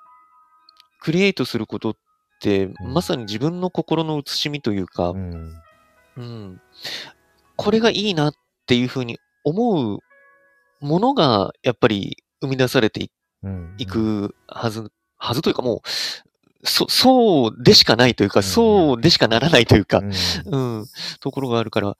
[0.99, 2.03] クリエイトすることって、ん
[2.81, 5.61] まさに自分の心の写しみというか、うん。
[6.17, 6.61] うん、
[7.55, 8.33] これがいいなっ
[8.65, 9.99] ていうふうに思う
[10.81, 13.09] ものが、やっぱり生み出されて
[13.77, 18.43] いくはず、はずというかもう、そ、そうでしかないというか、うん。
[18.43, 20.11] そうでしかならないというかう、ん。
[20.79, 20.85] うん、
[21.19, 21.97] ところがあるから、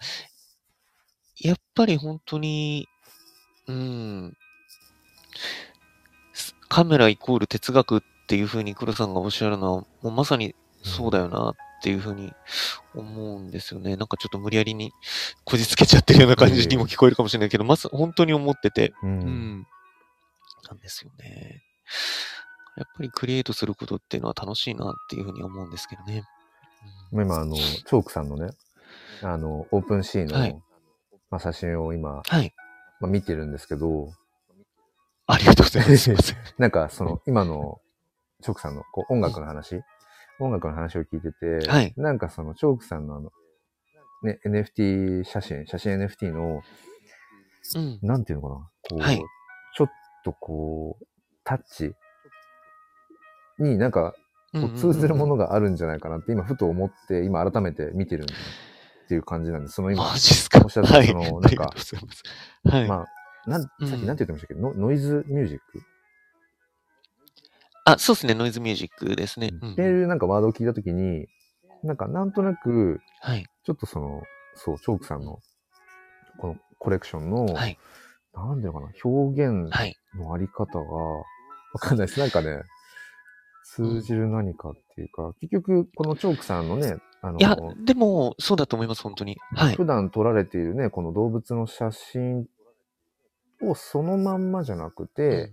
[1.40, 2.88] やっぱり本当に、
[3.68, 4.38] うん、
[6.34, 12.32] すカメライコール哲学っていうふうに黒さんがおっしゃるのは、もうまさにそうだよなっていうふうに
[12.96, 13.98] 思うんですよね。
[13.98, 14.94] なんかちょっと無理やりに
[15.44, 19.68] こじつけちゃってるような感じにも聞こえるかもしれないけど、まず本当に思ってて、ううんん、
[20.70, 21.62] なんですよね。
[22.78, 26.24] やっぱりクリエイトすることっていうのは楽しいなっていうふうに思うんですけどね。
[27.12, 28.52] うん今、あの、チョークさんのね、
[29.22, 30.56] あの、オープンシーの、はい
[31.30, 32.54] まあ、写真を今、はい。
[33.02, 34.14] まあ、見てるんですけど、
[35.28, 36.36] ありがとうございます。
[36.58, 37.80] なんか、その、今の、
[38.42, 39.82] チョークさんのこう音楽の話、
[40.40, 41.94] 音楽の話を聞いてて、はい。
[41.98, 43.32] なんかその、チョークさんのあの、
[44.24, 46.62] ね、NFT 写真、写真 NFT の、
[47.76, 48.00] うん。
[48.02, 49.22] なんていうのかな、こう、はい。
[49.76, 49.90] ちょっ
[50.26, 51.06] とこう、
[51.44, 51.94] タッチ。
[53.60, 54.16] になんか、
[54.54, 59.76] こう通ずるものがあるんじゃないかなって今ふと思って、今改めて見てるっていう感じなんです。
[59.76, 60.60] その今、マジっすか？
[60.64, 61.08] おっしゃったはい。
[61.08, 62.06] そのなんかありがとうござい。
[62.06, 62.24] ます。
[62.66, 62.88] はい。
[62.88, 63.06] ま
[63.46, 65.82] あ、なん、さっきうんなんて言ってましたっけ、ノノイズミュージック？
[67.86, 68.34] あ、そうですね。
[68.34, 69.52] ノイズミュージックですね。
[69.62, 71.28] うんっていうなんかワードを聞いたときに、
[71.84, 73.46] なんかなんとなく、はい。
[73.64, 74.22] ちょっとその、
[74.56, 75.40] そう、チョークさんの、
[76.40, 77.78] このコレクションの、はい。
[78.34, 79.96] なんていうのかな、表現はい。
[80.16, 81.24] のあり方が、わ
[81.80, 82.20] かんないです。
[82.20, 82.62] なんかね、
[83.64, 89.38] 通じる何かっていうか、結局、このチョークさんのね、あのい、や、でも、そうだと思います、本当に。
[89.56, 89.76] はい。
[89.76, 92.48] 普段撮られているね、この動物の写真
[93.62, 95.52] をそのまんまじゃなくて、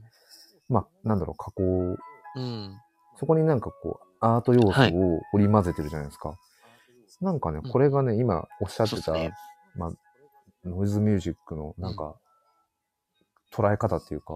[0.68, 1.96] まあ、なんだろう、加工、
[2.38, 2.80] うん。
[3.16, 6.38] そこになんかこう、アート要素はいを織り交ぜてるじゃないですか。
[7.20, 9.32] なんかねうん、これがね、今おっしゃってた、ね
[9.76, 9.90] まあ、
[10.64, 12.14] ノイズミュージックのなんか、
[13.52, 14.34] 捉え方っていうか、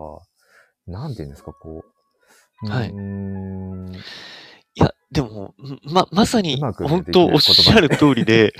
[0.87, 1.85] なんて言うんですか、こ
[2.65, 2.69] う。
[2.69, 3.01] はいうー
[3.91, 3.95] ん。
[3.95, 8.53] いや、でも、んま、まさに本当おっしゃる通りで、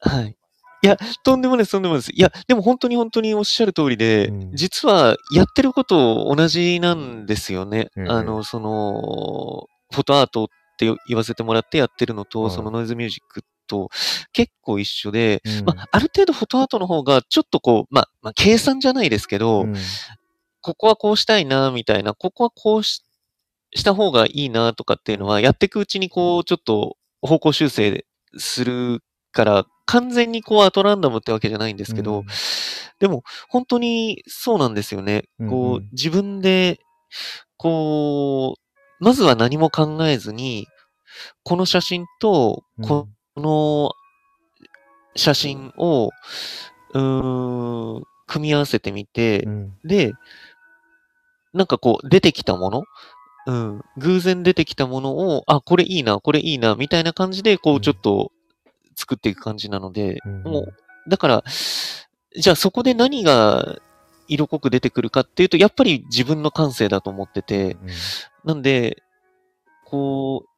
[0.00, 0.36] はい。
[0.82, 2.12] いや、とんでもないです、とんでもないです。
[2.14, 4.56] いや、でも本当に本当におっしゃる通りで、うん。
[4.56, 7.90] 実はやってること同じなんですよね。
[7.96, 10.46] うんあの、その、フォトアートっ
[10.78, 12.50] て言わせてもらってやってるのと、はい。
[12.52, 13.90] そのノイズミュージックと
[14.32, 15.64] 結構一緒で、うん。
[15.66, 19.74] まあ、ある程度フォトアートの方がちょっとこう、まあ、まあ、計算じゃないですけど、うん。
[20.62, 23.02] ここはこうしたいな、みたいな、ここはこうし
[23.72, 28.04] した方がいいな、とかっていうのは、やっていくうちにこう、ちょっと方向修正
[28.36, 32.26] するから、完全にこう、アトランダムってわけじゃないんですけど、うん
[33.00, 35.24] でも、本当にそうなんですよね。
[35.38, 36.80] うんこう自分で、
[37.56, 40.66] こう、まずは何も考えずに、
[41.42, 43.92] この写真と、この
[45.16, 46.10] 写真を、
[46.92, 50.12] うーん、組み合わせてみて、うんで、
[51.54, 52.84] なんかこう、出てきたもの
[53.46, 53.84] うん。
[53.96, 58.30] 偶然出てきたものを、あ、これいいな、これいいな、みたいな感じで、こう、うんちょっと
[59.00, 60.42] 作っていく感じなので、うん。
[60.42, 60.74] もう、
[61.08, 61.44] だから、
[62.36, 63.78] じゃあそこで何が
[64.28, 67.88] 色濃く出てくるかっていうと、やっぱり自分の感性だと思ってて、うん。
[68.44, 69.02] なんで、
[69.86, 70.48] こう、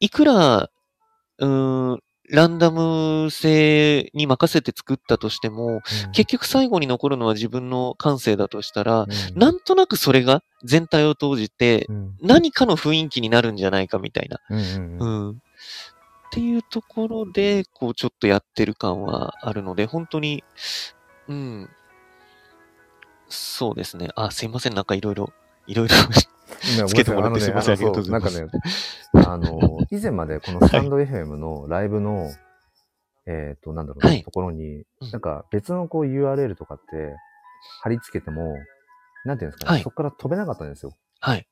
[0.00, 0.70] いくら、
[1.38, 5.80] うーん、ランダム性に任せて作ったとしても、
[6.12, 9.38] 結局最後に残るのは自分の感性だとしたら、うん。
[9.38, 12.16] なんとなくそれが全体を通じてうん。
[12.20, 14.40] 何かの雰囲気になるんじゃないかみたいな。
[14.50, 15.42] うんうんううんん。
[16.28, 20.44] っていうところで、こうちょっとやってる感はあるので、本当に、
[21.26, 21.70] うん。
[23.28, 24.10] そうですね。
[24.14, 24.74] あ、すいません。
[24.74, 25.32] なんかいろいろ、
[25.66, 25.94] いろいろ。
[26.86, 32.30] つけてもらってすいませんありがとうございますなんかね、あの、 以前までこのスタンド FM のライブの、
[33.26, 37.14] えっと、なんだろうな、はいところにうん、なんか別のこう URL とかって
[37.82, 38.56] 貼り付けても、
[39.24, 40.92] なんていうんですかね、はいそこから飛べなかったんですよ。
[41.20, 41.46] はい。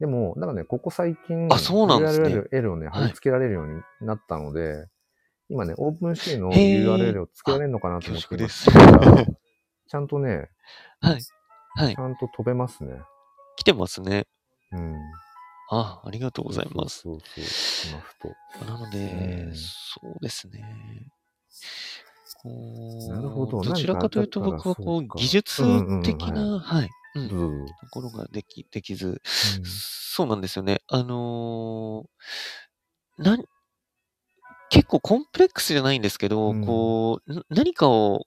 [0.00, 4.88] でも、なんかね、ここ最近、あそうなんですね URL をね、貼り付けられるようになったので、
[5.48, 10.48] 今ね、オープンシーの URL を付けられるのかなと思ってですちゃんとね、
[11.00, 11.20] はい。
[11.76, 11.98] はいち。
[11.98, 12.94] ゃんと飛べますね。
[13.56, 14.26] 来てますね。
[14.72, 14.96] うん。
[15.70, 17.02] あ、ありがとうございます。
[17.02, 17.44] そうそう。
[17.92, 18.64] 今ふと。
[18.66, 20.64] なので、うんそうですね。
[22.42, 26.90] こうなるほどどちらかというと僕はこう、技術的な、はい。
[27.20, 27.66] うん。
[27.66, 29.20] ところができ、できず、うん。
[29.64, 30.80] そうなんですよね。
[30.88, 33.44] あのーなん、
[34.70, 36.64] 結構コンプレックスじゃないんですけど、うん。
[36.64, 38.26] こう、な何かを、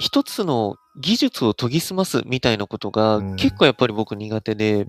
[0.00, 3.36] 一つの技術を研ぎ澄ますみたいなことが、うん。
[3.36, 4.86] 結構やっぱり僕苦手で、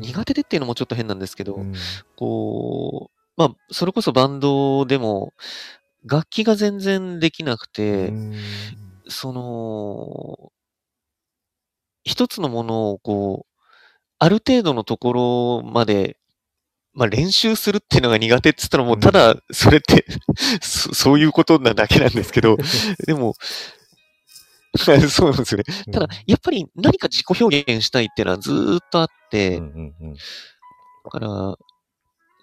[0.00, 1.72] 苦手でっていうのもちょっと変なんですけど、うん。
[2.16, 5.32] こう、まあ、それこそバンドでも、
[6.04, 8.32] 楽器が全然できなくて、うん。
[9.08, 10.51] その、
[12.04, 13.52] 一つのものをこう、
[14.18, 15.12] ある程度のとこ
[15.62, 16.16] ろまで、
[16.94, 20.04] まあ練習するっていうのが苦手って言ったらもうただ、それって
[20.60, 22.56] そ、そういうことなだけなんですけど、
[23.06, 23.34] でも、
[24.76, 25.64] そうなんですよね。
[25.92, 29.60] ただ、やっぱり何か自己表現したいっていうのはずーっとあって、
[31.04, 31.56] だから、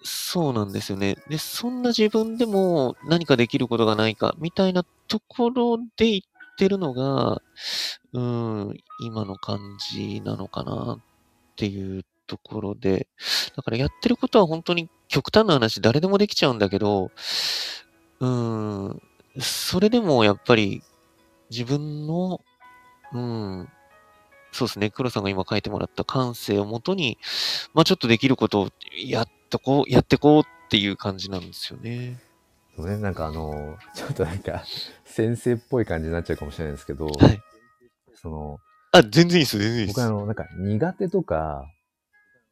[0.02, 1.16] そうなんですよね。
[1.28, 6.22] で、そんな自分でも何かできることがないか、みたいなところで言
[6.60, 7.40] ってるのが、
[8.12, 11.02] うん、今の感じなのかなっ
[11.56, 13.08] ていうところで、
[13.56, 17.10] だからやってることは本当に極端な話、誰でもできちゃうんだけど、
[18.20, 19.02] うん、
[19.40, 20.82] それでもやっぱり
[21.48, 22.42] 自分の、
[23.14, 23.68] うん、
[24.52, 27.16] そうですね、黒さんが今書いてもらった感性をもとに、
[27.72, 28.68] まあちょっとできることを
[29.02, 32.18] やっとこう、やってこうっていう感じなんですよね。
[32.76, 34.62] そうね、なんかあの、ちょっとなんか、
[35.04, 37.40] 先生っぽい感じになっちゃうかもしれないですけど、はい。
[38.14, 38.58] その、
[38.92, 39.96] あ、全然いいです、全然いいです。
[39.96, 41.64] 僕あの、なんか苦手とか、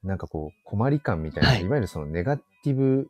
[0.03, 3.09] なんかこう、困り感みたいな、はいい、わゆるそのネガティブ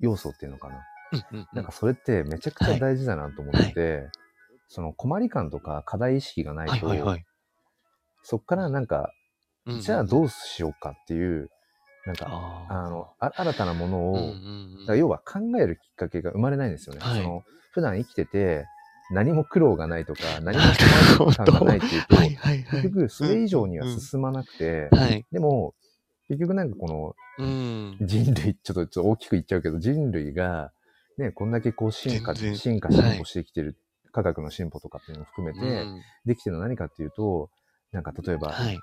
[0.00, 0.74] 要素っていうのかな。
[1.12, 4.10] うんうんうんなんかそれってめちゃくちゃ大事だなと思ってて、
[4.68, 7.24] その困り感とか課題意識がないと、はいはいはい。
[8.22, 9.12] そっからなんか、
[9.80, 11.48] じゃあどうしようかっていう、
[12.06, 17.00] なんか、ああの、あ新たなものを、うんうんうん要は考えるきっかけが生まれないんですよね。
[17.02, 17.42] はいその
[17.72, 18.66] 普段生きてて、
[19.10, 20.76] 何も苦労がないとか、 何もなる
[21.18, 22.82] ほど困り感がないっていうと、はいはいはい。
[22.82, 25.26] 結局それ以上には進まなくて、はい。
[25.32, 25.74] でも、
[26.28, 27.98] 結局なんかこのうん。
[28.00, 30.72] 人類、ちょっとちょっと大きく言っちゃうけど、人類が、
[31.18, 33.76] ね、こんだけこう進化、進化進歩してきてる
[34.12, 37.50] 科学の進歩とかっていうのも含めうて、んできてるのは何かっていうと、
[37.92, 38.78] なんか例えば、はい。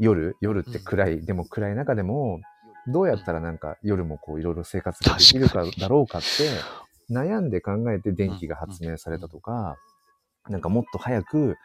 [0.00, 2.40] 夜、夜って暗い、でも暗い中でも、
[2.88, 6.26] どうやったらなんか夜もこういろいろ生活ができるかだろうかって、
[7.12, 9.76] 悩んで考えて電気が発明されたとか、
[10.48, 11.56] なんかもっと早く、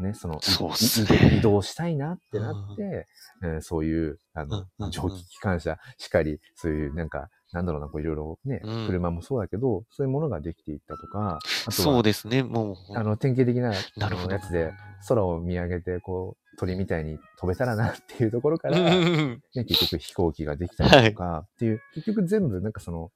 [0.00, 1.36] ね、その移そうすね。
[1.38, 3.06] 移動したいなってなって、
[3.42, 4.90] えーそういう、あのうんうんう、ん。
[4.90, 8.86] 蒸気機関車しかり、そういうなんか、なんだろうな、こういろいろね、うん。
[8.86, 12.76] 車もそうだけど、そういうものができていったとか、あとは、そうですね、もう。
[12.96, 14.32] あの、典型的ななるほど。
[14.32, 14.72] やつで、
[15.08, 18.86] 空を見上げて、こう、鳥みたいに飛べたらなっていうところから、うん。
[18.86, 23.10] うんね、うん結局飛行機ができたりとか、っていう、結局全部なんかその、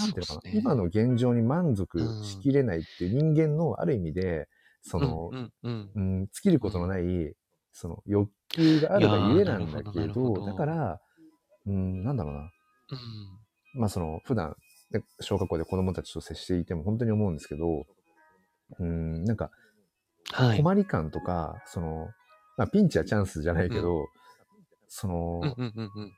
[0.00, 0.58] なんていうのかな、ね。
[0.58, 4.48] 今の現状に満足しきれないっていう人間のある意味で、
[4.82, 5.90] そのう、んうん。
[5.94, 7.34] うん、尽きることのない、
[7.72, 10.46] その欲求があるがゆえなんだけどど、ど。
[10.46, 11.00] だから、
[11.66, 13.80] うん、なんだろうな、うん。
[13.80, 14.56] まあその、普段、
[14.90, 17.86] ね小学校で子供たちと接していても本当に思うんですけど、
[18.78, 19.50] うん、なんか、
[20.32, 20.58] はい。
[20.58, 22.08] 困り感とか、その、
[22.56, 24.06] まあピンチはチャンスじゃないけど、
[24.88, 26.12] その、うんうんうん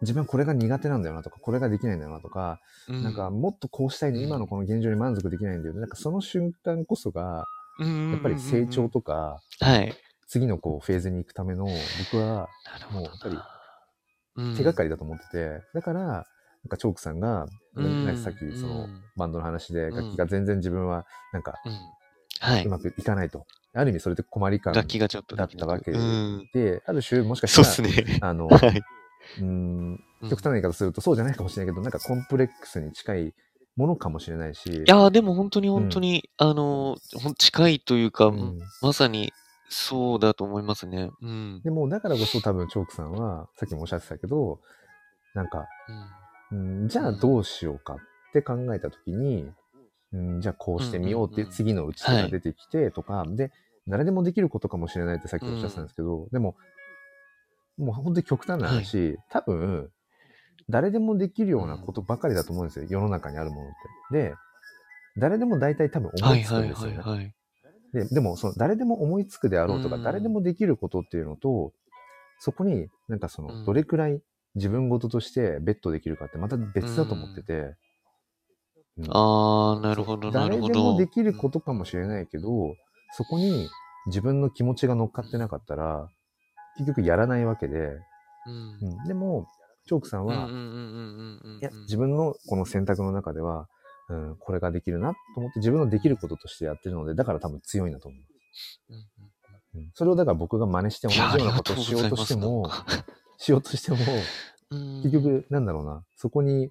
[0.00, 3.02] 自分はこれが苦手なんだよなとか、これができないんだよなとか、うん。
[3.02, 5.80] なんかもっとこうしたいね、うん今のこの現状に満足できないんだよね。
[5.80, 7.46] なんかその瞬間こそが、
[7.78, 9.94] ややっぱり成長とか、はい。
[10.26, 11.64] 次のこうフェーズに行くための、
[11.98, 12.48] 僕は
[12.92, 13.38] もうやっぱり
[14.36, 14.54] うん。
[14.56, 16.24] 手がかりだと思ってて、だから、なん
[16.68, 19.94] かチョークさんが、うんなんかさっきそのうんバンドの話でうん。
[19.94, 21.78] 楽器が全然自分はなんかうん。
[22.40, 22.64] はい。
[22.64, 23.46] うまくいかないと。
[23.74, 26.48] ある意味それって困り感楽器がちょっとだったわけうん。
[26.52, 28.18] で、ある種もしかしたら、すね。
[28.20, 28.82] あの、 はい。
[29.40, 30.30] うん、うん。
[30.30, 33.34] 極端な言い方するとそうじゃないかもしれないけど、なんかコンプレックスに近い
[33.78, 38.58] ものかもしれないし、いやーでも本当に本当に、あの、ほん近いというか、うん。
[38.82, 39.32] まさに
[39.68, 41.10] そうだと思いますね。
[41.22, 41.60] うん。
[41.62, 44.58] でもだからこそ多分チョークさんは、さっきもおっしゃってたけど、
[45.34, 45.66] なんか、
[46.50, 47.96] うん、じゃあどうしようかっ
[48.32, 49.48] て考えたときに、
[50.12, 53.52] うん、じゃあこうしてみようっていううんうんうん次の打ち手が出てきてとか、で、
[53.86, 56.56] 誰でもできることかもしれないってさっきおっしゃってたんですけど、でも、
[57.76, 59.92] もう本当に極端な話、多分、
[60.70, 63.72] 誰でもできるようなことばかりだと思うんですよ、世の中にあるものっ
[64.10, 64.30] て。
[64.30, 64.34] で、
[65.18, 66.98] 誰でも大体多分思はいつくんですよね。
[66.98, 67.34] はいはい。
[67.92, 70.02] ででも、その誰でも思いつくであろうとか、うん。
[70.02, 71.72] 誰でもできることっていうのと、
[72.40, 73.56] そこになんかそうん。
[73.56, 74.22] の、どれくらい
[74.56, 77.76] 自分事としてベットできるかってまた別だと思ってて、
[78.98, 79.10] うん。
[79.10, 80.68] あー、なるほどなるほど。
[80.68, 82.76] 誰でもできることかもしれないけど、
[83.12, 83.68] そこに
[84.06, 86.08] 自分の気持ちが乗っかってなかったら、
[86.76, 87.98] 結局やらないわけで、
[88.46, 88.82] うん。
[88.82, 89.04] うん。
[89.06, 89.46] でも、
[89.88, 90.48] チョークさんは、
[91.60, 93.68] いや、自分のこの選択の中では、
[94.10, 98.20] うん、これができるなと思って自分のできることとしてやってるので、だから多分強いんだと思う。
[98.90, 99.04] うん
[99.94, 102.68] それをだから僕が真似して同じようなことをしようとしても、
[103.36, 103.98] しようとしても、
[104.70, 105.02] うん。
[105.02, 106.70] 結局、なんだろうな、そこに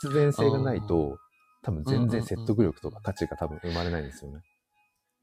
[0.00, 1.18] 必然性がないと、
[1.62, 4.40] 多分全然説得力とか価値が多分生まれないんですよね。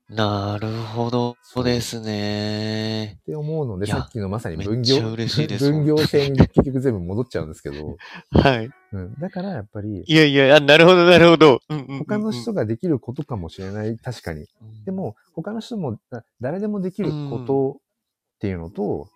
[0.09, 1.37] なるほど。
[1.43, 3.23] そうですねっ。
[3.25, 7.95] て思うので、さっきのまさに分業、分業制に結局全部戻っちゃうんですけど、
[8.31, 8.69] はい。
[8.91, 11.59] うん、だからやっぱり、いやいや、あなるほど、なるほど。
[11.69, 14.47] うんうんうんうん他の人ができることかもしれない、確かに。
[14.83, 19.09] で、も、他の人も、な誰でもできることっていうのと、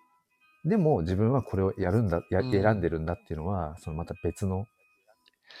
[0.64, 4.66] でも自分はこれをやるんだ、やうん選んでるんだっていうのは、そのまた別の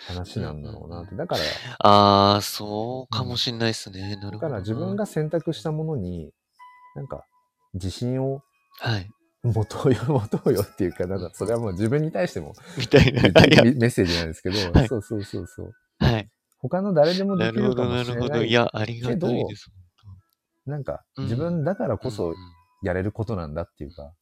[0.08, 1.14] 話なんだろうなって。
[1.16, 1.42] だから、
[1.78, 4.16] ああ、そうかもしんないですね。
[4.16, 4.38] なるだほど。
[4.40, 6.32] から自分、が選択したものに、
[6.94, 7.24] なんか、
[7.74, 8.42] 自信を
[8.80, 9.08] はい。
[9.42, 13.22] 持とうよ、 持とうよっていうか、なんか、それはもう自分に対してもみたいな。
[13.22, 15.72] メッセージなんですけど、はいそうそうそうそう。
[15.98, 16.30] はい。
[16.58, 18.44] 他の誰でもできるかなるほど、もしれななるほど。
[18.44, 18.52] いい。
[18.52, 19.70] や、ありがたいです。
[20.66, 22.34] なんか、うん自分だからこそ
[22.82, 24.14] やれることなんだっていうか、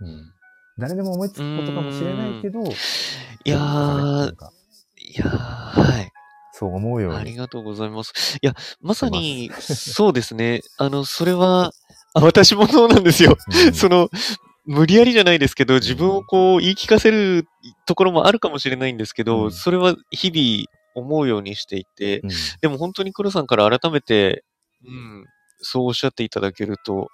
[0.00, 0.32] うん。
[0.78, 2.64] 誰でも思いつくことかもしれないけど、い
[3.50, 4.52] やーなん、か
[5.16, 6.12] いやー、はい。
[6.52, 7.18] そう思うように。
[7.18, 8.38] ありがとうございます。
[8.42, 10.60] いや、まさに、 そうですね。
[10.78, 11.72] あの、それは、
[12.14, 13.36] あ私もそうなんですよ。
[13.66, 14.08] うんその、
[14.66, 17.46] 無理やりじゃないですけど、自分をこう言い聞かせる
[17.86, 24.44] ところもあるかもしれないんですけど、うんそれは日々思うようにしていて、うんでも本当に黒さんから改めて、
[24.84, 25.24] うん、
[25.60, 27.08] そうおっしゃっていただけると、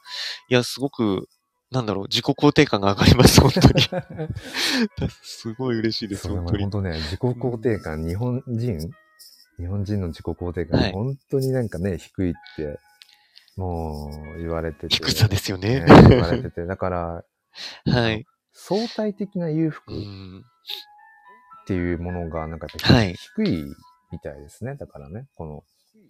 [0.48, 1.28] いや、すごく、
[1.72, 3.82] なんだろう、自己肯定感が上がります、本当に。
[5.22, 6.70] すごい嬉しいです、本当に本。
[6.70, 8.90] 当ね、自己肯定感、日本人
[9.58, 12.78] 日本人の自己肯定感、はい本当になんかね、低いって、
[13.56, 14.96] もう言われてて。
[14.96, 15.80] 低さですよね。
[15.80, 16.64] ね言われてて。
[16.66, 17.24] だから、
[17.86, 18.26] はい。
[18.52, 20.44] 相対的な裕福っうん
[21.66, 23.64] ていうものが、なんかやっぱはい低い
[24.10, 24.74] みたいですね。
[24.76, 25.64] だからね、この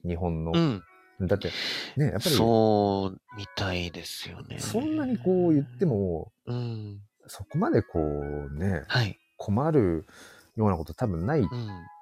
[0.08, 0.52] 日本の。
[0.54, 0.82] うん。
[1.26, 1.50] だって、
[1.96, 4.58] ね、やっぱり、そそう、みたいですよね。
[4.80, 7.00] んなにこう言っても、うん。
[7.26, 9.18] そこまでこうね、はい。
[9.36, 10.06] 困る
[10.56, 11.48] ようなこと多分ないうん。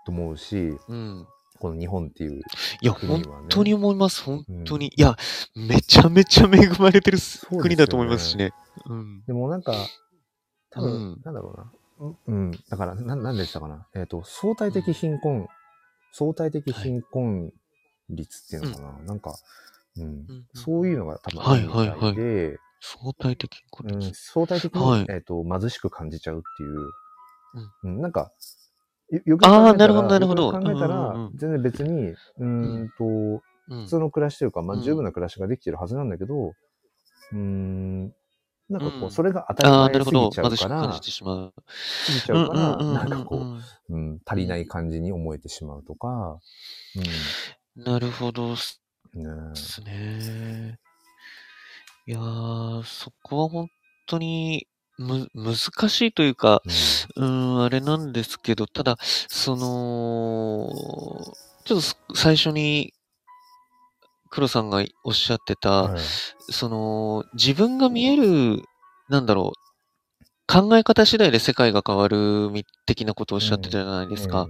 [0.07, 1.27] と思うし、うん。
[1.59, 2.41] この日本っていう
[2.81, 2.93] いや。
[2.93, 4.23] 本当に思います。
[4.23, 4.87] 本当に。
[4.87, 5.17] うんいや、
[5.55, 7.19] めちゃめちゃ恵まれてる
[7.61, 8.53] 国だと思いますしね。
[8.87, 9.25] うん。
[9.27, 9.75] でもなんか、
[10.71, 11.73] 多分、うんなんだろうな。
[12.01, 12.51] うんうん。
[12.71, 13.87] だから、な、なんでしたかな。
[13.95, 15.49] えっ、と、相対的貧困、
[16.13, 17.53] 相対的貧困
[18.11, 18.93] 率っていうのかな。
[19.07, 19.35] なんか、
[19.97, 24.13] うん、うんそういうのが多分あるみたいで、はいはい相対的こうん。
[24.15, 25.07] 相対的に、はい。
[25.11, 26.91] えっ、と、貧しく感じちゃうっていう、
[27.85, 28.33] うん、なんか、
[29.11, 30.53] よよくあー考えたらなるほどなるほど。
[30.53, 32.45] 考えたら、うんうんうん全然別に、うー
[32.85, 33.05] んと、
[33.69, 33.83] うん。
[33.85, 34.83] 普通の暮らしというか、まあ、うん。
[34.83, 38.05] 十分な暮らしができてるはずなんだけど、うーん、
[38.71, 39.11] なんかこう、うん。
[39.11, 40.05] それが当たりああ、前。
[40.05, 41.53] すぎちゃ貧しく感うから、じてしまう。
[42.07, 46.41] 過ぎちゃうから、うんうんうんうんなんかこう、うん、足りない感じに思えてしまうとか、
[47.85, 48.61] なるほどで
[49.15, 50.79] うん、ねすね。
[52.07, 53.69] いやー、そこは本
[54.07, 54.67] 当に
[54.99, 55.55] む、難
[55.89, 56.71] しいというか、え
[57.17, 57.25] うー
[57.59, 60.69] ん、あれなんですけど、ただ、その、
[61.65, 62.93] ちょっとす最初に、
[64.31, 66.03] 黒さんがおっしゃってた、はい。
[66.51, 68.63] その、自分が見える、
[69.09, 69.70] なんだろう、
[70.51, 74.49] 考え方次第で世界が変わるみ的なことをおっしゃってたじゃないですか。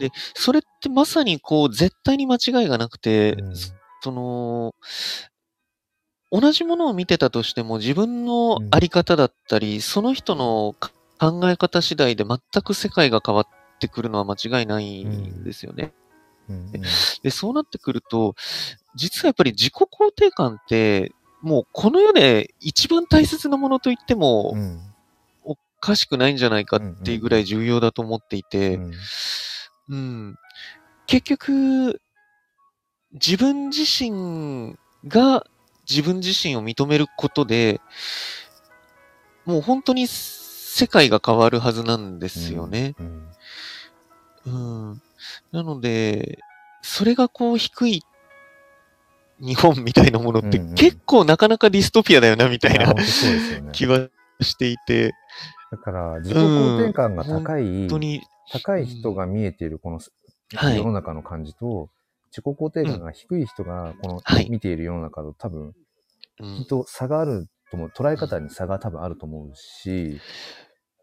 [0.00, 3.54] で、それってまさにこう、絶対に間違いがなくて、うん。
[4.02, 4.74] その、
[6.32, 8.68] 同じものを見てたとしても自分のうん。
[8.72, 13.46] あり方だったり、その人のか考え方次第で全く世界が変わっ
[13.78, 15.92] てくるのは間違いないんですよね。
[17.22, 18.34] で、そうなってくると、
[18.96, 24.80] 実はやっぱり自己肯定感って、もうこの世で一番大切なものと言ってもうん。
[24.80, 24.85] お
[25.80, 28.92] かしくないんじゃないかっていうぐらい重要だと思っていて、うん
[29.88, 30.36] うん。
[31.06, 32.00] 結局、
[33.12, 35.46] 自分自身が
[35.88, 37.80] 自分自身を認めることで、
[39.44, 42.94] もう本当に世界が変わるはずなんですよね。
[42.98, 43.28] うん
[44.46, 45.02] うん。
[45.52, 46.38] なので、
[46.82, 48.02] それがこう低い
[49.40, 53.70] 日本みたいなものってうんうん結構なかなかディストピアだよなみたいなうですよね。
[53.72, 54.08] 気は
[54.40, 55.14] していて、
[55.70, 60.00] だから、自己肯定感が高い、本当に、高い人が見えているこの
[60.54, 60.76] はい。
[60.76, 61.90] 世の中の感じと、
[62.30, 64.48] 自己肯定感が低い人がこのはい。
[64.50, 65.72] 見ている世の中と多分、
[66.40, 66.56] うん。
[66.58, 67.92] きっと差があると思う。
[67.94, 70.20] 捉え方に差が多分あると思うし、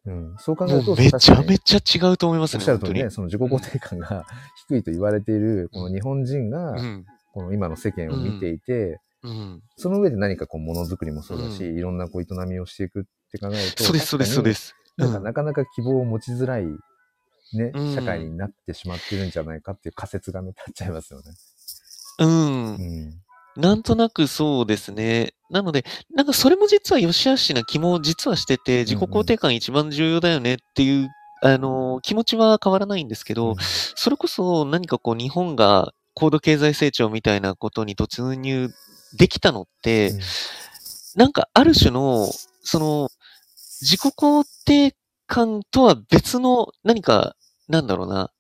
[0.06, 3.10] うん、そう考えると、めちゃめちちゃ違うと思いますおっね、本当にしゃるとね、。
[3.10, 4.26] その自己肯定感が
[4.68, 7.06] 低いと言われている、この日本人が、うん。
[7.34, 9.62] この今の世間を見ていて、うん。
[9.78, 13.04] その上で何かこうものづくりもそうだし、ういろんなこう営みをしていくっ
[13.34, 14.76] て考えると、そうです、そうです、そうです。
[14.98, 21.32] なんかうんなかなか希望を持ちづらい、ね、うん社会になってしまってるんじゃないかっていう仮説がね、立っちゃいますよね。
[22.20, 22.78] うんう。
[22.80, 23.14] ん。
[23.56, 25.34] なんとなくそうですね。
[25.50, 31.10] なので、なんかそれも実は良し悪しな気も実はしてて、自己肯定感一番重要だよねっていう、
[31.42, 33.56] あの、気持ちは変わらないんですけど、
[33.96, 38.70] それこそ何かこう日本が高度経済成長みたいなことに突入
[39.18, 40.20] できたのって、うん
[41.16, 42.28] なんかある種の、
[42.64, 43.10] その、
[43.84, 44.96] 自己肯定
[45.28, 47.36] 感とは別の何か、
[47.68, 48.32] なんだろうな、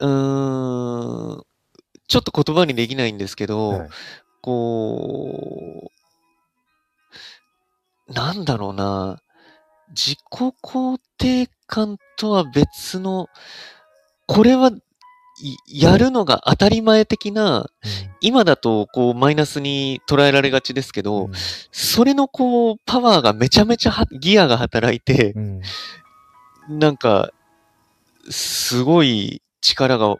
[0.00, 1.42] うーん、
[2.08, 3.88] ちょっと言葉にできないんですけど、はい。
[4.42, 5.90] こ
[8.08, 9.22] う、なんだろうな、
[9.90, 13.28] 自己肯定感とは別の、
[14.26, 14.82] これはい
[15.66, 17.70] やるのが当たり前的な、
[18.20, 21.32] 今だとこうマイナスに捉えられがちですけど、うん。
[21.70, 25.60] それのこうパワーがめちゃめちゃはギアが働いてう、ん。
[26.68, 27.30] なんか、
[28.30, 30.16] すごい力が、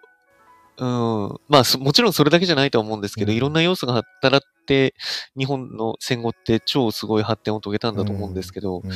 [0.79, 3.37] うん、まあそもちろんそれだけじゃないとは思うんですけど、うん。
[3.37, 4.95] いろんな要素が働って、
[5.39, 8.91] 日本の戦後って超すごい発展を遂げたんだと思うんですけど、うん。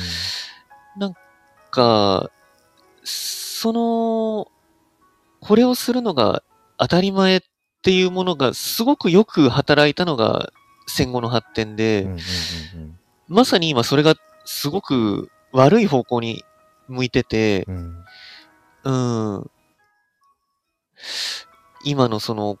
[0.99, 1.13] なん
[1.71, 2.29] か、
[3.03, 4.47] その、
[5.47, 6.43] これをするのが
[6.77, 7.41] 当たり前っ
[7.81, 10.51] ていうものがすごくよく働いたのが
[10.87, 12.97] 戦後の発展で、うんうんうん
[13.29, 16.45] まさに今それがすごく悪い方向に
[16.87, 18.05] 向いてて、うん
[18.85, 19.51] うんうん。
[21.83, 22.57] 今のその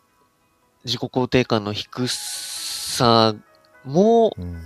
[0.83, 3.33] 自己肯定感の低さ
[3.85, 4.61] も、うん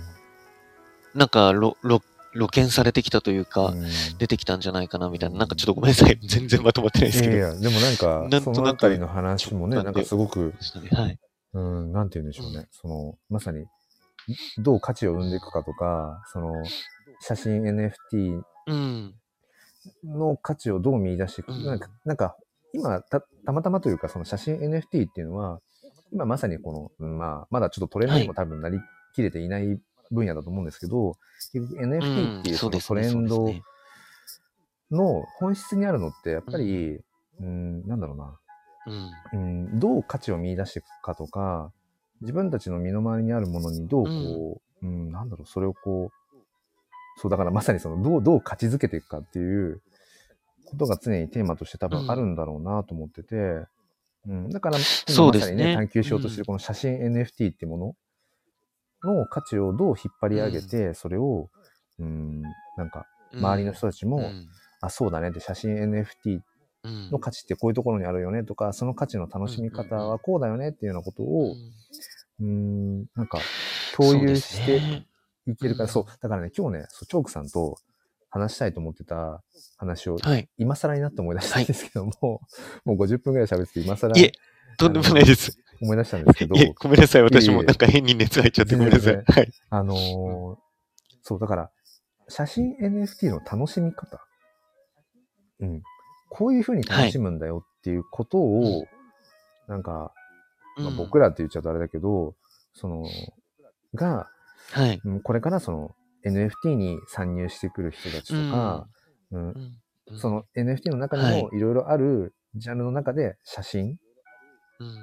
[1.14, 2.00] なんかろ、ろ、
[2.34, 3.86] 露見されてきたというか、うん
[4.18, 5.38] 出てきたんじゃないかなみたいな。
[5.38, 6.18] なんかちょっとごめんなさい。
[6.22, 7.36] 全然まとまってないですけど。
[7.36, 11.18] いやいや、でもなんか、なんとなくそのあたりの話もね、直感でなんかすごく、ねはい。
[11.54, 12.68] うん、なんて言うんでしょうね。
[12.70, 13.66] その、まさに、
[14.58, 16.64] どう価値を生んでいくかとか、その、
[17.20, 19.14] 写真 NFT うん。
[20.04, 22.36] の価値をどう見出していく、うんなんか、なんか
[22.72, 25.60] 今た、たまたまというか、その写真 NFT っていうのは、
[26.12, 28.78] 今まさにこの、うんまあ、まだちょっとトレンドにも多分なり
[29.14, 29.80] きれていない
[30.12, 31.16] 分野だと思うんですけど、
[31.52, 33.52] 結局 NFT っていうそのトレンド
[34.90, 37.00] の本質にあるのって、やっぱり、
[37.40, 38.38] うん、なんだろうな。
[39.32, 39.40] うん。
[39.40, 39.44] う
[39.76, 41.72] ん、どう価値を見出していくかとか、
[42.20, 49.82] 自分たちの身の回りにあるものにどうこう、うん、なんだろう、それをこう、そう、だからまさにその、どう、どう価値づけていくかっていう
[50.66, 53.66] ことが常にテーマとして多分あるんだろうなと思ってて、
[54.26, 54.84] うん、だから、今
[55.14, 55.56] そうですね。
[55.56, 57.94] まさにね、探求しようとしてるこの写真 NFT ってもの
[59.04, 61.48] の価値をどう引っ張り上げて、それを、
[61.98, 62.42] うん、
[62.76, 64.48] なんか、周りの人たちも、うん。
[64.80, 66.40] あ、そうだねって写真 NFT
[66.84, 67.10] うん。
[67.12, 71.54] の価値ってこういうところにあるよねとか、その価値の楽しみ方はこうだよねっていうようなことを、
[72.40, 73.40] うーん、なんか
[73.96, 74.82] 共有して
[75.46, 77.76] いけるから、そう,、うんだからね、今日ね、そうチョークさんと
[78.30, 79.42] 話したいと思ってた
[79.76, 80.48] 話をはい。
[80.58, 82.12] 今更になって思い出したんですけども、
[82.84, 84.32] もう50分ぐらい喋ってて今更いえ、
[84.78, 85.56] とんでもないです。
[85.82, 87.22] 思い出したんですけどごめんなさい。
[87.22, 89.14] 私もなんか変に熱入っちゃってごめんなさい。
[89.14, 89.52] 全はい。
[89.68, 90.56] あのー
[91.22, 91.70] そう、だから、
[92.28, 94.24] 写真 NFT の楽しみ方。
[95.60, 95.82] うん。
[96.28, 98.88] こういう風に楽しむんだよっていうことを、はい
[99.68, 100.12] なんか、
[100.76, 102.34] まあ、うん僕らって言っちゃうとあれだけど、
[102.74, 103.06] その、
[103.94, 104.28] が、
[104.72, 105.00] はい。
[105.04, 108.88] うんこれからその NFT に参入してくる人たちとか、
[109.30, 113.98] うんうんそ、の NFT の中にはいもいろいろあるジャンルの中で写真うん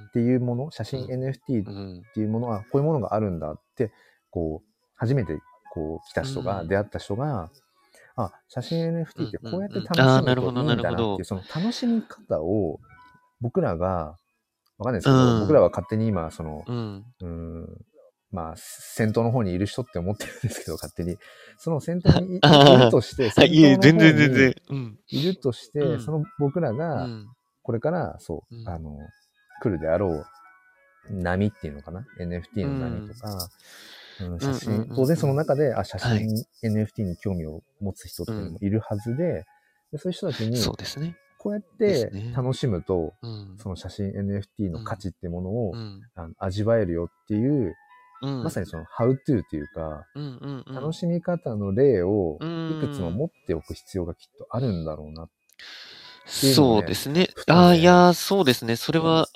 [0.09, 2.03] っていうもの、写真う NFT っうん。
[2.13, 3.91] ていうものは、こういうものがあるんだって、
[4.30, 5.39] こう、初めて
[5.73, 6.67] こう来た人が、うん。
[6.67, 7.49] 出会った人が、
[8.15, 12.80] あ、写真 NFT ってこうやって楽しむといいんだななるほどっていう、その楽しみ方を、
[13.41, 14.17] 僕らが、
[14.77, 15.39] わかんないですけど、うん。
[15.41, 17.05] 僕らは勝手に今、その、うん。
[17.21, 17.86] うん、
[18.32, 21.17] まあ、先頭の方にいる人って思ってるんですけど、勝手に。
[21.57, 22.39] その先頭にい
[22.86, 24.55] るとして、あ、いえ、全然全然。
[25.07, 26.01] いるとして、うん。
[26.01, 27.27] その僕らうが、ん。
[27.63, 28.69] これから、そう、うん。
[28.69, 28.97] あの、
[29.60, 30.26] 来るであろ
[31.10, 33.39] う波っていうのかな ?NFT の波とか、うん
[34.39, 36.28] 写真、うんうんうんうん当然その中で、あ、写真、はい
[36.64, 39.45] NFT に興味を持つ人っていうのもいるはずで、
[39.91, 41.16] でそういう人たちに、そうですね。
[41.38, 43.55] こうやってね楽しむと、うん。
[43.57, 46.01] その写真 NFT の価値っていうものを、うん。
[46.16, 47.76] あの味わえるよっていう、
[48.22, 48.43] うん。
[48.43, 50.76] まさにその How to っていうか、うんうんうん。
[50.76, 55.24] 楽しみ方の例をうんいくつも持っておく必要がきっとあるんだろうな。
[55.24, 55.30] ね
[56.28, 58.76] そうですねああ、いやー、そうですね。
[58.76, 59.28] それは、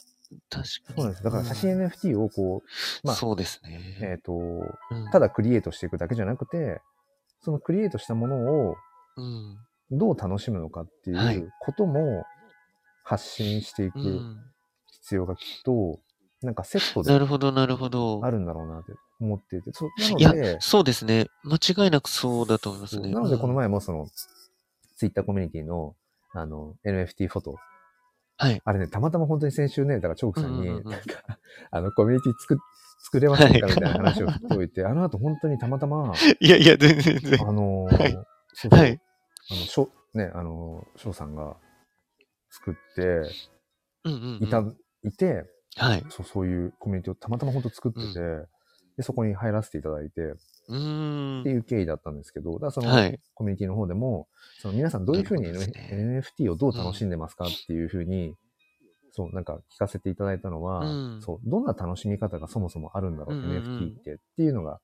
[0.49, 0.95] 確かに。
[0.95, 1.23] そうなんです。
[1.23, 3.97] だから写真 NFT をこう、まあそうですね。
[4.01, 6.81] えっ、と、うんただクリエイトしていくだけじゃなくて、
[7.41, 8.75] そのクリエイトしたものを
[9.17, 9.57] うん。
[9.91, 12.23] どう楽しむのかっていはいうことも
[13.03, 14.37] 発信していくうん。
[15.03, 15.99] 必要がきっと、
[16.41, 18.31] なんかセットなでるほど、なるほどあ。
[18.31, 21.27] るんだろうなって思っていて、そうないやので、そうですね。
[21.43, 23.11] 間違いなくそうだと思いますね。
[23.11, 24.07] なのでこのうん前もその、
[24.95, 25.95] ツイッターコミュニティの、
[26.33, 27.55] あの、NFT フォト、
[28.43, 28.61] はい。
[28.63, 31.39] あれね、たまたま本当に先週ね、だからチョークさんに、うんうんうんなんか、
[31.71, 32.57] あの、コミュニティ作っ、
[33.05, 37.47] 作れませんかはいみたいな話を振っておいて、あの後本当にたまたま、いやいや、全然全然。
[37.47, 38.13] あのはい
[38.55, 38.99] そうそうはい。
[39.49, 41.55] あの、しょ、ね、あの、翔さんが
[42.49, 43.01] 作って
[44.03, 44.43] うんうん、うん。
[44.43, 44.63] いた、
[45.03, 46.05] いて、はい。
[46.09, 48.19] そう、そういうコミュニティをたまたま本当作ってて、
[48.97, 50.37] で、そこに入らせていただいて、うーん。
[50.65, 53.19] っていう経緯だったんですけど、だからその、はい。
[53.33, 58.35] コミュニティの方でも、その皆さんどういうふうに NFT をどう楽しんでますかっていうふうに、
[59.11, 60.85] そう、なんか聞かせていただいたのは、う
[61.17, 61.21] ん。
[61.21, 63.63] そう、どんな楽しみ方がそもそもあるんだろう、うんうんうん。
[63.63, 64.79] NFT ってっていうのが、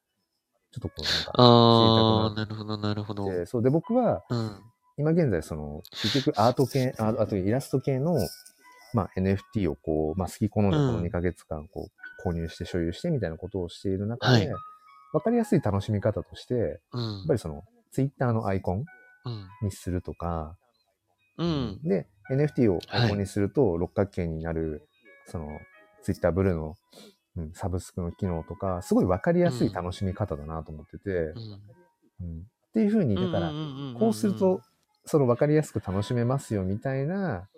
[0.71, 2.53] ちょっとこうなんかああ、なる。
[2.53, 3.45] ほど、なるほど。
[3.47, 4.59] そう、で、僕は、うん。
[4.97, 8.15] 今現在、その、結局アート系、ああとイラスト系の、
[8.93, 11.05] まあ、NFT をこう、まあ、好き好んでこのうん。
[11.05, 11.89] 2ヶ月間、こ
[12.25, 14.55] う、購入して所有してみたいなことをしている中で、はい
[15.13, 17.33] わかりやすい楽しみ方として、やっうんぱ。
[17.33, 18.85] りその、Twitter のアイコン
[19.25, 19.47] うん。
[19.67, 20.55] にするとか、
[21.37, 21.79] うん。
[21.83, 24.87] で、NFT をアイコンにすると六角形になる、
[25.25, 25.47] その、
[26.03, 26.75] Twitter ブルーの、
[27.37, 31.61] うん、サブスクの機能とか、すごいわかりやすい楽しみ方だなと思ってて、うん。
[32.21, 33.51] うんっていうふうに、だから、
[33.97, 34.61] こうすると、、
[35.05, 37.49] その分かりやすく楽しめますよみたいな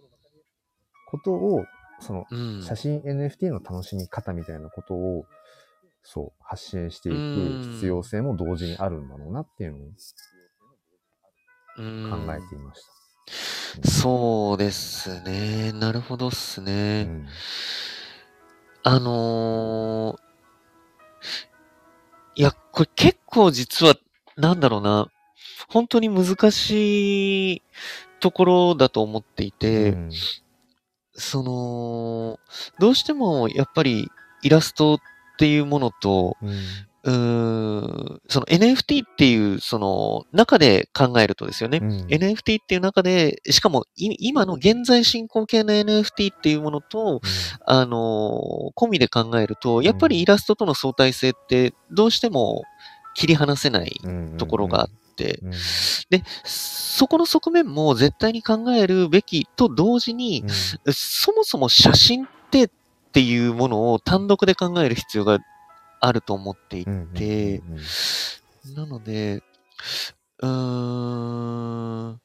[1.09, 1.65] ことを、
[1.99, 2.63] そのうん。
[2.63, 5.25] 写真 NFT の楽しみ方みたいなことを、
[6.03, 9.81] そう、発信していうんく必要性も同時にあるんだろうなっていうのを
[11.77, 13.87] うん考えていました。
[13.89, 15.71] そうですね。
[15.71, 17.03] なるほどっすうね。
[17.03, 17.27] ん。
[18.83, 20.31] あのー
[22.35, 23.95] いや、これ結構実は、
[24.37, 25.07] なんだろうな。
[25.67, 27.61] 本当に難しい
[28.19, 30.09] ところだと思っていて、うん
[31.13, 32.39] その、
[32.79, 34.07] どうしてもやっぱり
[34.43, 34.97] イラストっ
[35.41, 36.37] ていうものと、
[37.03, 38.21] うん。
[38.27, 41.79] その NFT っていう、その中で考えるとですよね。
[41.81, 41.89] うん。
[42.05, 47.21] NFT っていう中で、しかもい今の現在進行形の NFT っていうものと、
[47.65, 52.63] あのー込みで考えると、やっぱりイラストとの相対性ってどうしても
[53.15, 55.51] 切り離せないうんところがあって、うん。
[56.11, 60.45] で、そこの側面も絶対に考えるべきと同時に、
[60.91, 62.69] そもそも写真って
[63.11, 65.39] っていうものを単独で考える必要が
[65.99, 67.61] あると思っていうんて、
[68.73, 69.43] なので、
[70.39, 72.21] うーん、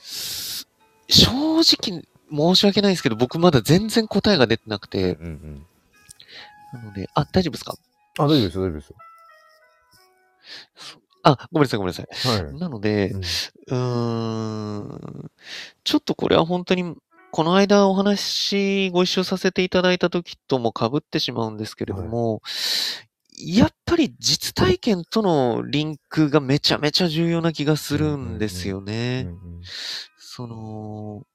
[0.00, 0.66] す
[1.10, 5.18] 正直申し訳ないですけど、僕まだ全然答えが出てなくて、
[6.72, 7.76] なので、あ、大丈夫ですか？
[8.18, 8.96] あ、大丈夫ですよ、大丈夫ですよ。
[11.22, 12.08] あ、ごめんなさい、ごめんなさい。
[12.42, 12.54] はい。
[12.58, 15.30] なので、うんうーん、
[15.84, 16.96] ちょっとこれは本当に、
[17.34, 22.42] この間お話ご一緒させていただいた時とも被ってしまうんですけれども、
[23.36, 29.26] やっぱり実体験とのリンクがめちゃめちゃ重要な気がするんですようね。
[30.16, 31.26] その、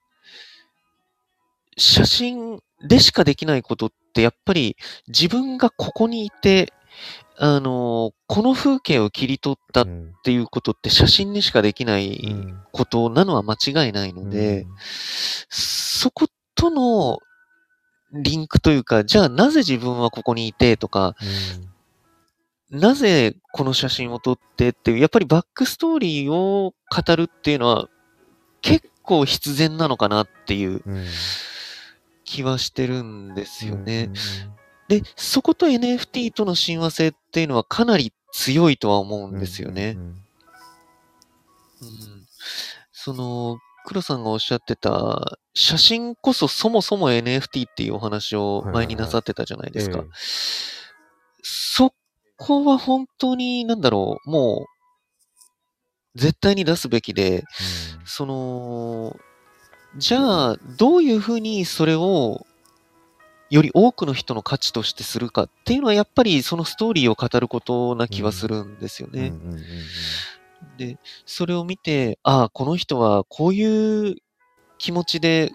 [1.76, 4.78] 写真でしかできないことって、やっぱり
[5.10, 6.72] 自分がここにいて、
[7.42, 10.14] あの、この風景を切り取ったっうん。
[10.24, 12.62] ていうことって写真にしかできなういん。
[12.74, 14.68] ことなのは間違いないので、
[15.50, 17.20] そことの
[18.12, 21.16] リンクというか、じゃあなぜ自分はここにいてとか、
[22.70, 27.88] なぜこの写真を撮ってっていう、やっぱりバックストーリーを語るっていうのは
[28.62, 30.96] 結構必然なのかなっていううん。
[30.98, 31.06] うん
[32.32, 34.04] 気はしてるんですよね。
[34.04, 34.14] うん
[34.90, 39.96] で、そこと NFT との親和性っていうのはかなり強いとは思うんですよね。
[39.98, 40.20] うんうん
[42.92, 50.00] その、黒さんがおっしゃってた、写真こそそもそも NFT っていうお話を前になさってたじゃないですか。
[50.00, 50.06] ええ
[51.42, 51.94] そ
[52.38, 54.66] こは本当に、なんだろう、も
[56.16, 57.46] う、絶対に出すべきで、
[58.06, 59.16] その、
[59.98, 62.46] じゃあ、どういうふうにそれを、
[63.50, 69.34] より多くの人の価値としてするかっていうのは、やっぱりそのストーリーを語ることな気はするんですよね。
[70.78, 74.16] で、それを見て、ああ、この人はこういう
[74.78, 75.52] 気持ちで、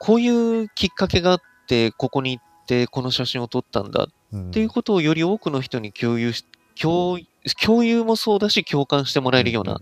[0.00, 0.28] こうい
[0.64, 6.44] うきっかけがあって、ここに行ってこの写真を撮ったんだうんっていうことをより多くの人に共有し、
[6.80, 7.18] 共
[7.64, 9.80] 共有もそうだし、共感してもらえるような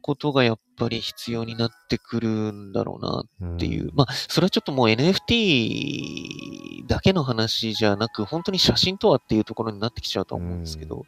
[0.00, 3.90] ことがやっぱり必要になってくるんだろうなうんっていう。
[3.94, 11.04] まあ、それはちょっともう NFT だけの話じゃなく、本当に写真とはっていうところになってきちゃうと思うんですけど、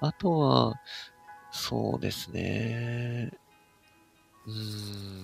[0.00, 0.74] あとは、
[1.50, 3.30] そうですね。
[4.46, 5.22] うーん。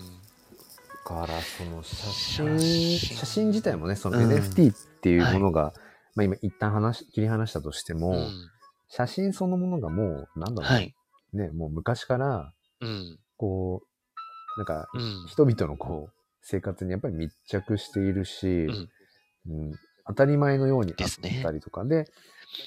[1.05, 2.13] だから、その写写
[2.45, 5.73] 真、真写真自体もね、そのうん NFT っていうものが、
[6.15, 8.51] まあ今一旦話し、切り離したとしても、うん
[8.91, 10.95] 写真そのものがもう、なんだろう、はい。
[11.33, 13.19] ね、もう昔から、うん。
[13.37, 15.27] こう、なんか、うん。
[15.29, 16.13] 人々のこう、
[16.43, 18.89] 生活にやっぱり密着しているし、うん
[19.47, 21.09] うん当たり前のようにあっ
[21.43, 22.11] たりとかで、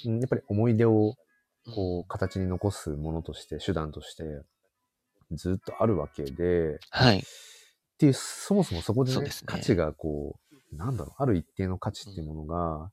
[0.06, 1.16] うんやっぱり思い出を
[1.66, 4.24] うんこう形に残すものとして、手段として、
[5.32, 7.20] ずっとあるわけで、はい。
[7.20, 7.22] っ
[7.98, 10.40] ていう、そもそもそこで,、ねそうですね価値がこ
[10.72, 12.92] う、なんだろう、ある一定の価値っていうものが、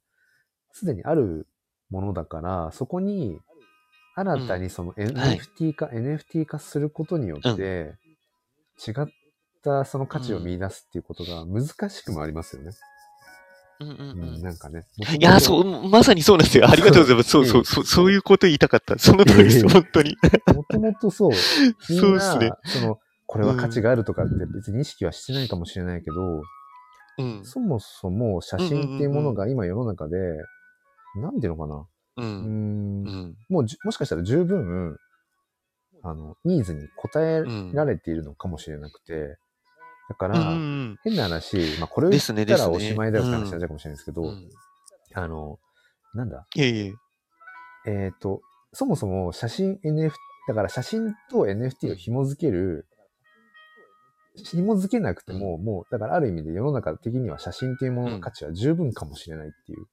[0.72, 1.46] すでにある
[1.90, 3.40] ものだから、そこに、
[4.14, 7.94] 新たにその NFT 化、NFT 化することによって、
[8.86, 9.06] 違っ
[9.62, 12.70] たその価値を見出すっていうことが難しくもありますよね。
[13.80, 14.84] うんうんううんん、なんかね。
[15.18, 16.68] いや、そう、まさにそうなんですよ。
[16.68, 17.30] ありがとうございます。
[17.30, 18.98] そうそう、そうそういうこと言いたかった。
[18.98, 20.16] その通りです、本当に。
[20.54, 21.32] もともとそう、
[21.80, 22.50] そうな、ですね。
[22.64, 26.42] その、これは価値があるとかって別に意識はしてないかもしれないけど、
[27.18, 27.44] うん。
[27.44, 30.16] そもそも写真っていうものが今世の中で、
[31.16, 31.86] なんていうのかな。
[32.16, 32.22] う。
[32.22, 33.36] うん。
[33.48, 34.96] もうじもしかしたら十分、
[36.02, 37.44] あの、ニーズに応え
[37.74, 39.36] られているのかもしれなくて、
[40.08, 44.34] だかうんら、うん変な話、まあこれを言ったらおしまいだよって話になっちゃうかもしれないですけど。
[45.14, 45.58] あの、
[46.14, 46.94] なんだ、いえいえ。
[47.86, 48.42] えっ、と、
[48.72, 50.12] そもそも写真 NFT、
[50.48, 52.86] だから写真と NFT を紐づける、
[54.36, 59.86] 紐づけなくても、もう、だからある意味で世の中的には写真っていうものの価値は十分かもしれないっていう。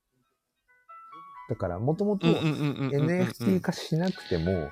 [1.50, 4.72] だから、もともとうんうんうんうんうんうん NFT 化しなくても、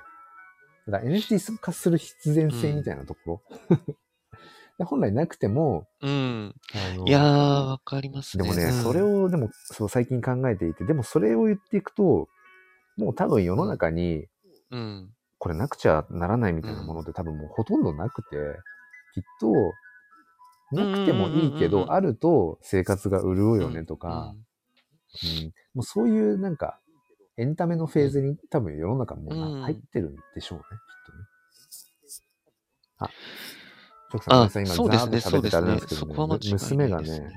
[0.88, 3.42] だから NFT 化する必然性みたいなところ。
[4.78, 6.54] で本来なくても、うん。
[7.06, 8.44] いやー、わかりますね。
[8.44, 12.28] でもね、うんそれ、を、でも、そう、最近考えていて、でもそれを言っていくと、
[12.98, 14.28] もう多分世の中に、
[14.72, 15.14] うん。
[15.38, 18.38] これなくちゃならないみたいなものって多分もうほとんどなくて、
[19.14, 19.74] きっと、
[20.72, 24.46] なくてもいいけうんうんうんうんど、あると生活が潤うよねとか、うん
[25.74, 26.80] もうそういうなんか、
[27.38, 30.70] エンタメのフェーズに多分世の中も入ってるんでしょうね、きっ
[31.06, 31.26] とね。
[33.00, 33.10] あ、
[34.12, 35.88] チョクさん、さい、今、ザーッと喋ってたあれなんです。
[35.88, 37.34] けど、そこは間違いないです娘がね、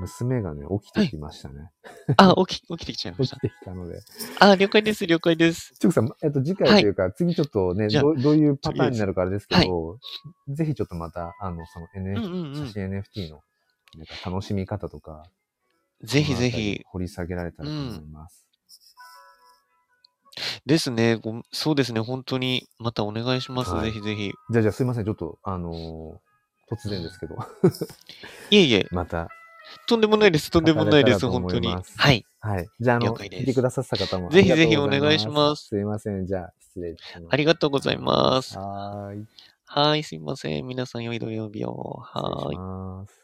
[0.00, 1.70] 娘がね、起きてきましたね。
[2.16, 3.36] あ、起き、起きてきちゃいました。
[3.36, 4.00] 起きてきたので。
[4.38, 5.74] あ、了解です、了解です。
[5.78, 9.98] ちょくさん、えっと、次回というか、次ちょっとねどう、どういうパターンになるかあれですけど、
[10.48, 12.72] ぜひちょっとまた、あの、そのうん NFT、うんうん写。
[12.72, 13.40] 真 NFT の、
[13.96, 15.24] なんか楽しみ方とか、
[16.02, 16.82] ぜひぜひ。
[16.86, 18.46] 掘り下げられたらと思います。
[20.64, 21.16] ですね。
[21.16, 22.00] ごそうですね。
[22.00, 23.72] 本当に、またお願いします。
[23.72, 24.32] はいぜひぜひ。
[24.50, 25.04] じゃあ、じゃあすいません。
[25.04, 26.30] ちょっと、あのー
[26.70, 27.34] 突然ですけど、
[28.50, 29.28] いえいえ、また、
[29.88, 30.52] とんでもないです。
[30.52, 31.26] とんでもないです。
[31.26, 31.66] 本当に。
[31.66, 32.24] はい。
[32.38, 32.68] はい。
[32.78, 36.26] じゃあ、あの、聞いてくださった方もぜひぜひお願いしますすいません。
[36.26, 37.26] じゃあ、失礼します。
[37.28, 38.56] ありがとうございます。
[38.56, 39.26] はーい。
[39.66, 40.66] はい、すいません。
[40.66, 41.98] 皆さん、良い土曜日を。
[42.02, 43.19] はーい。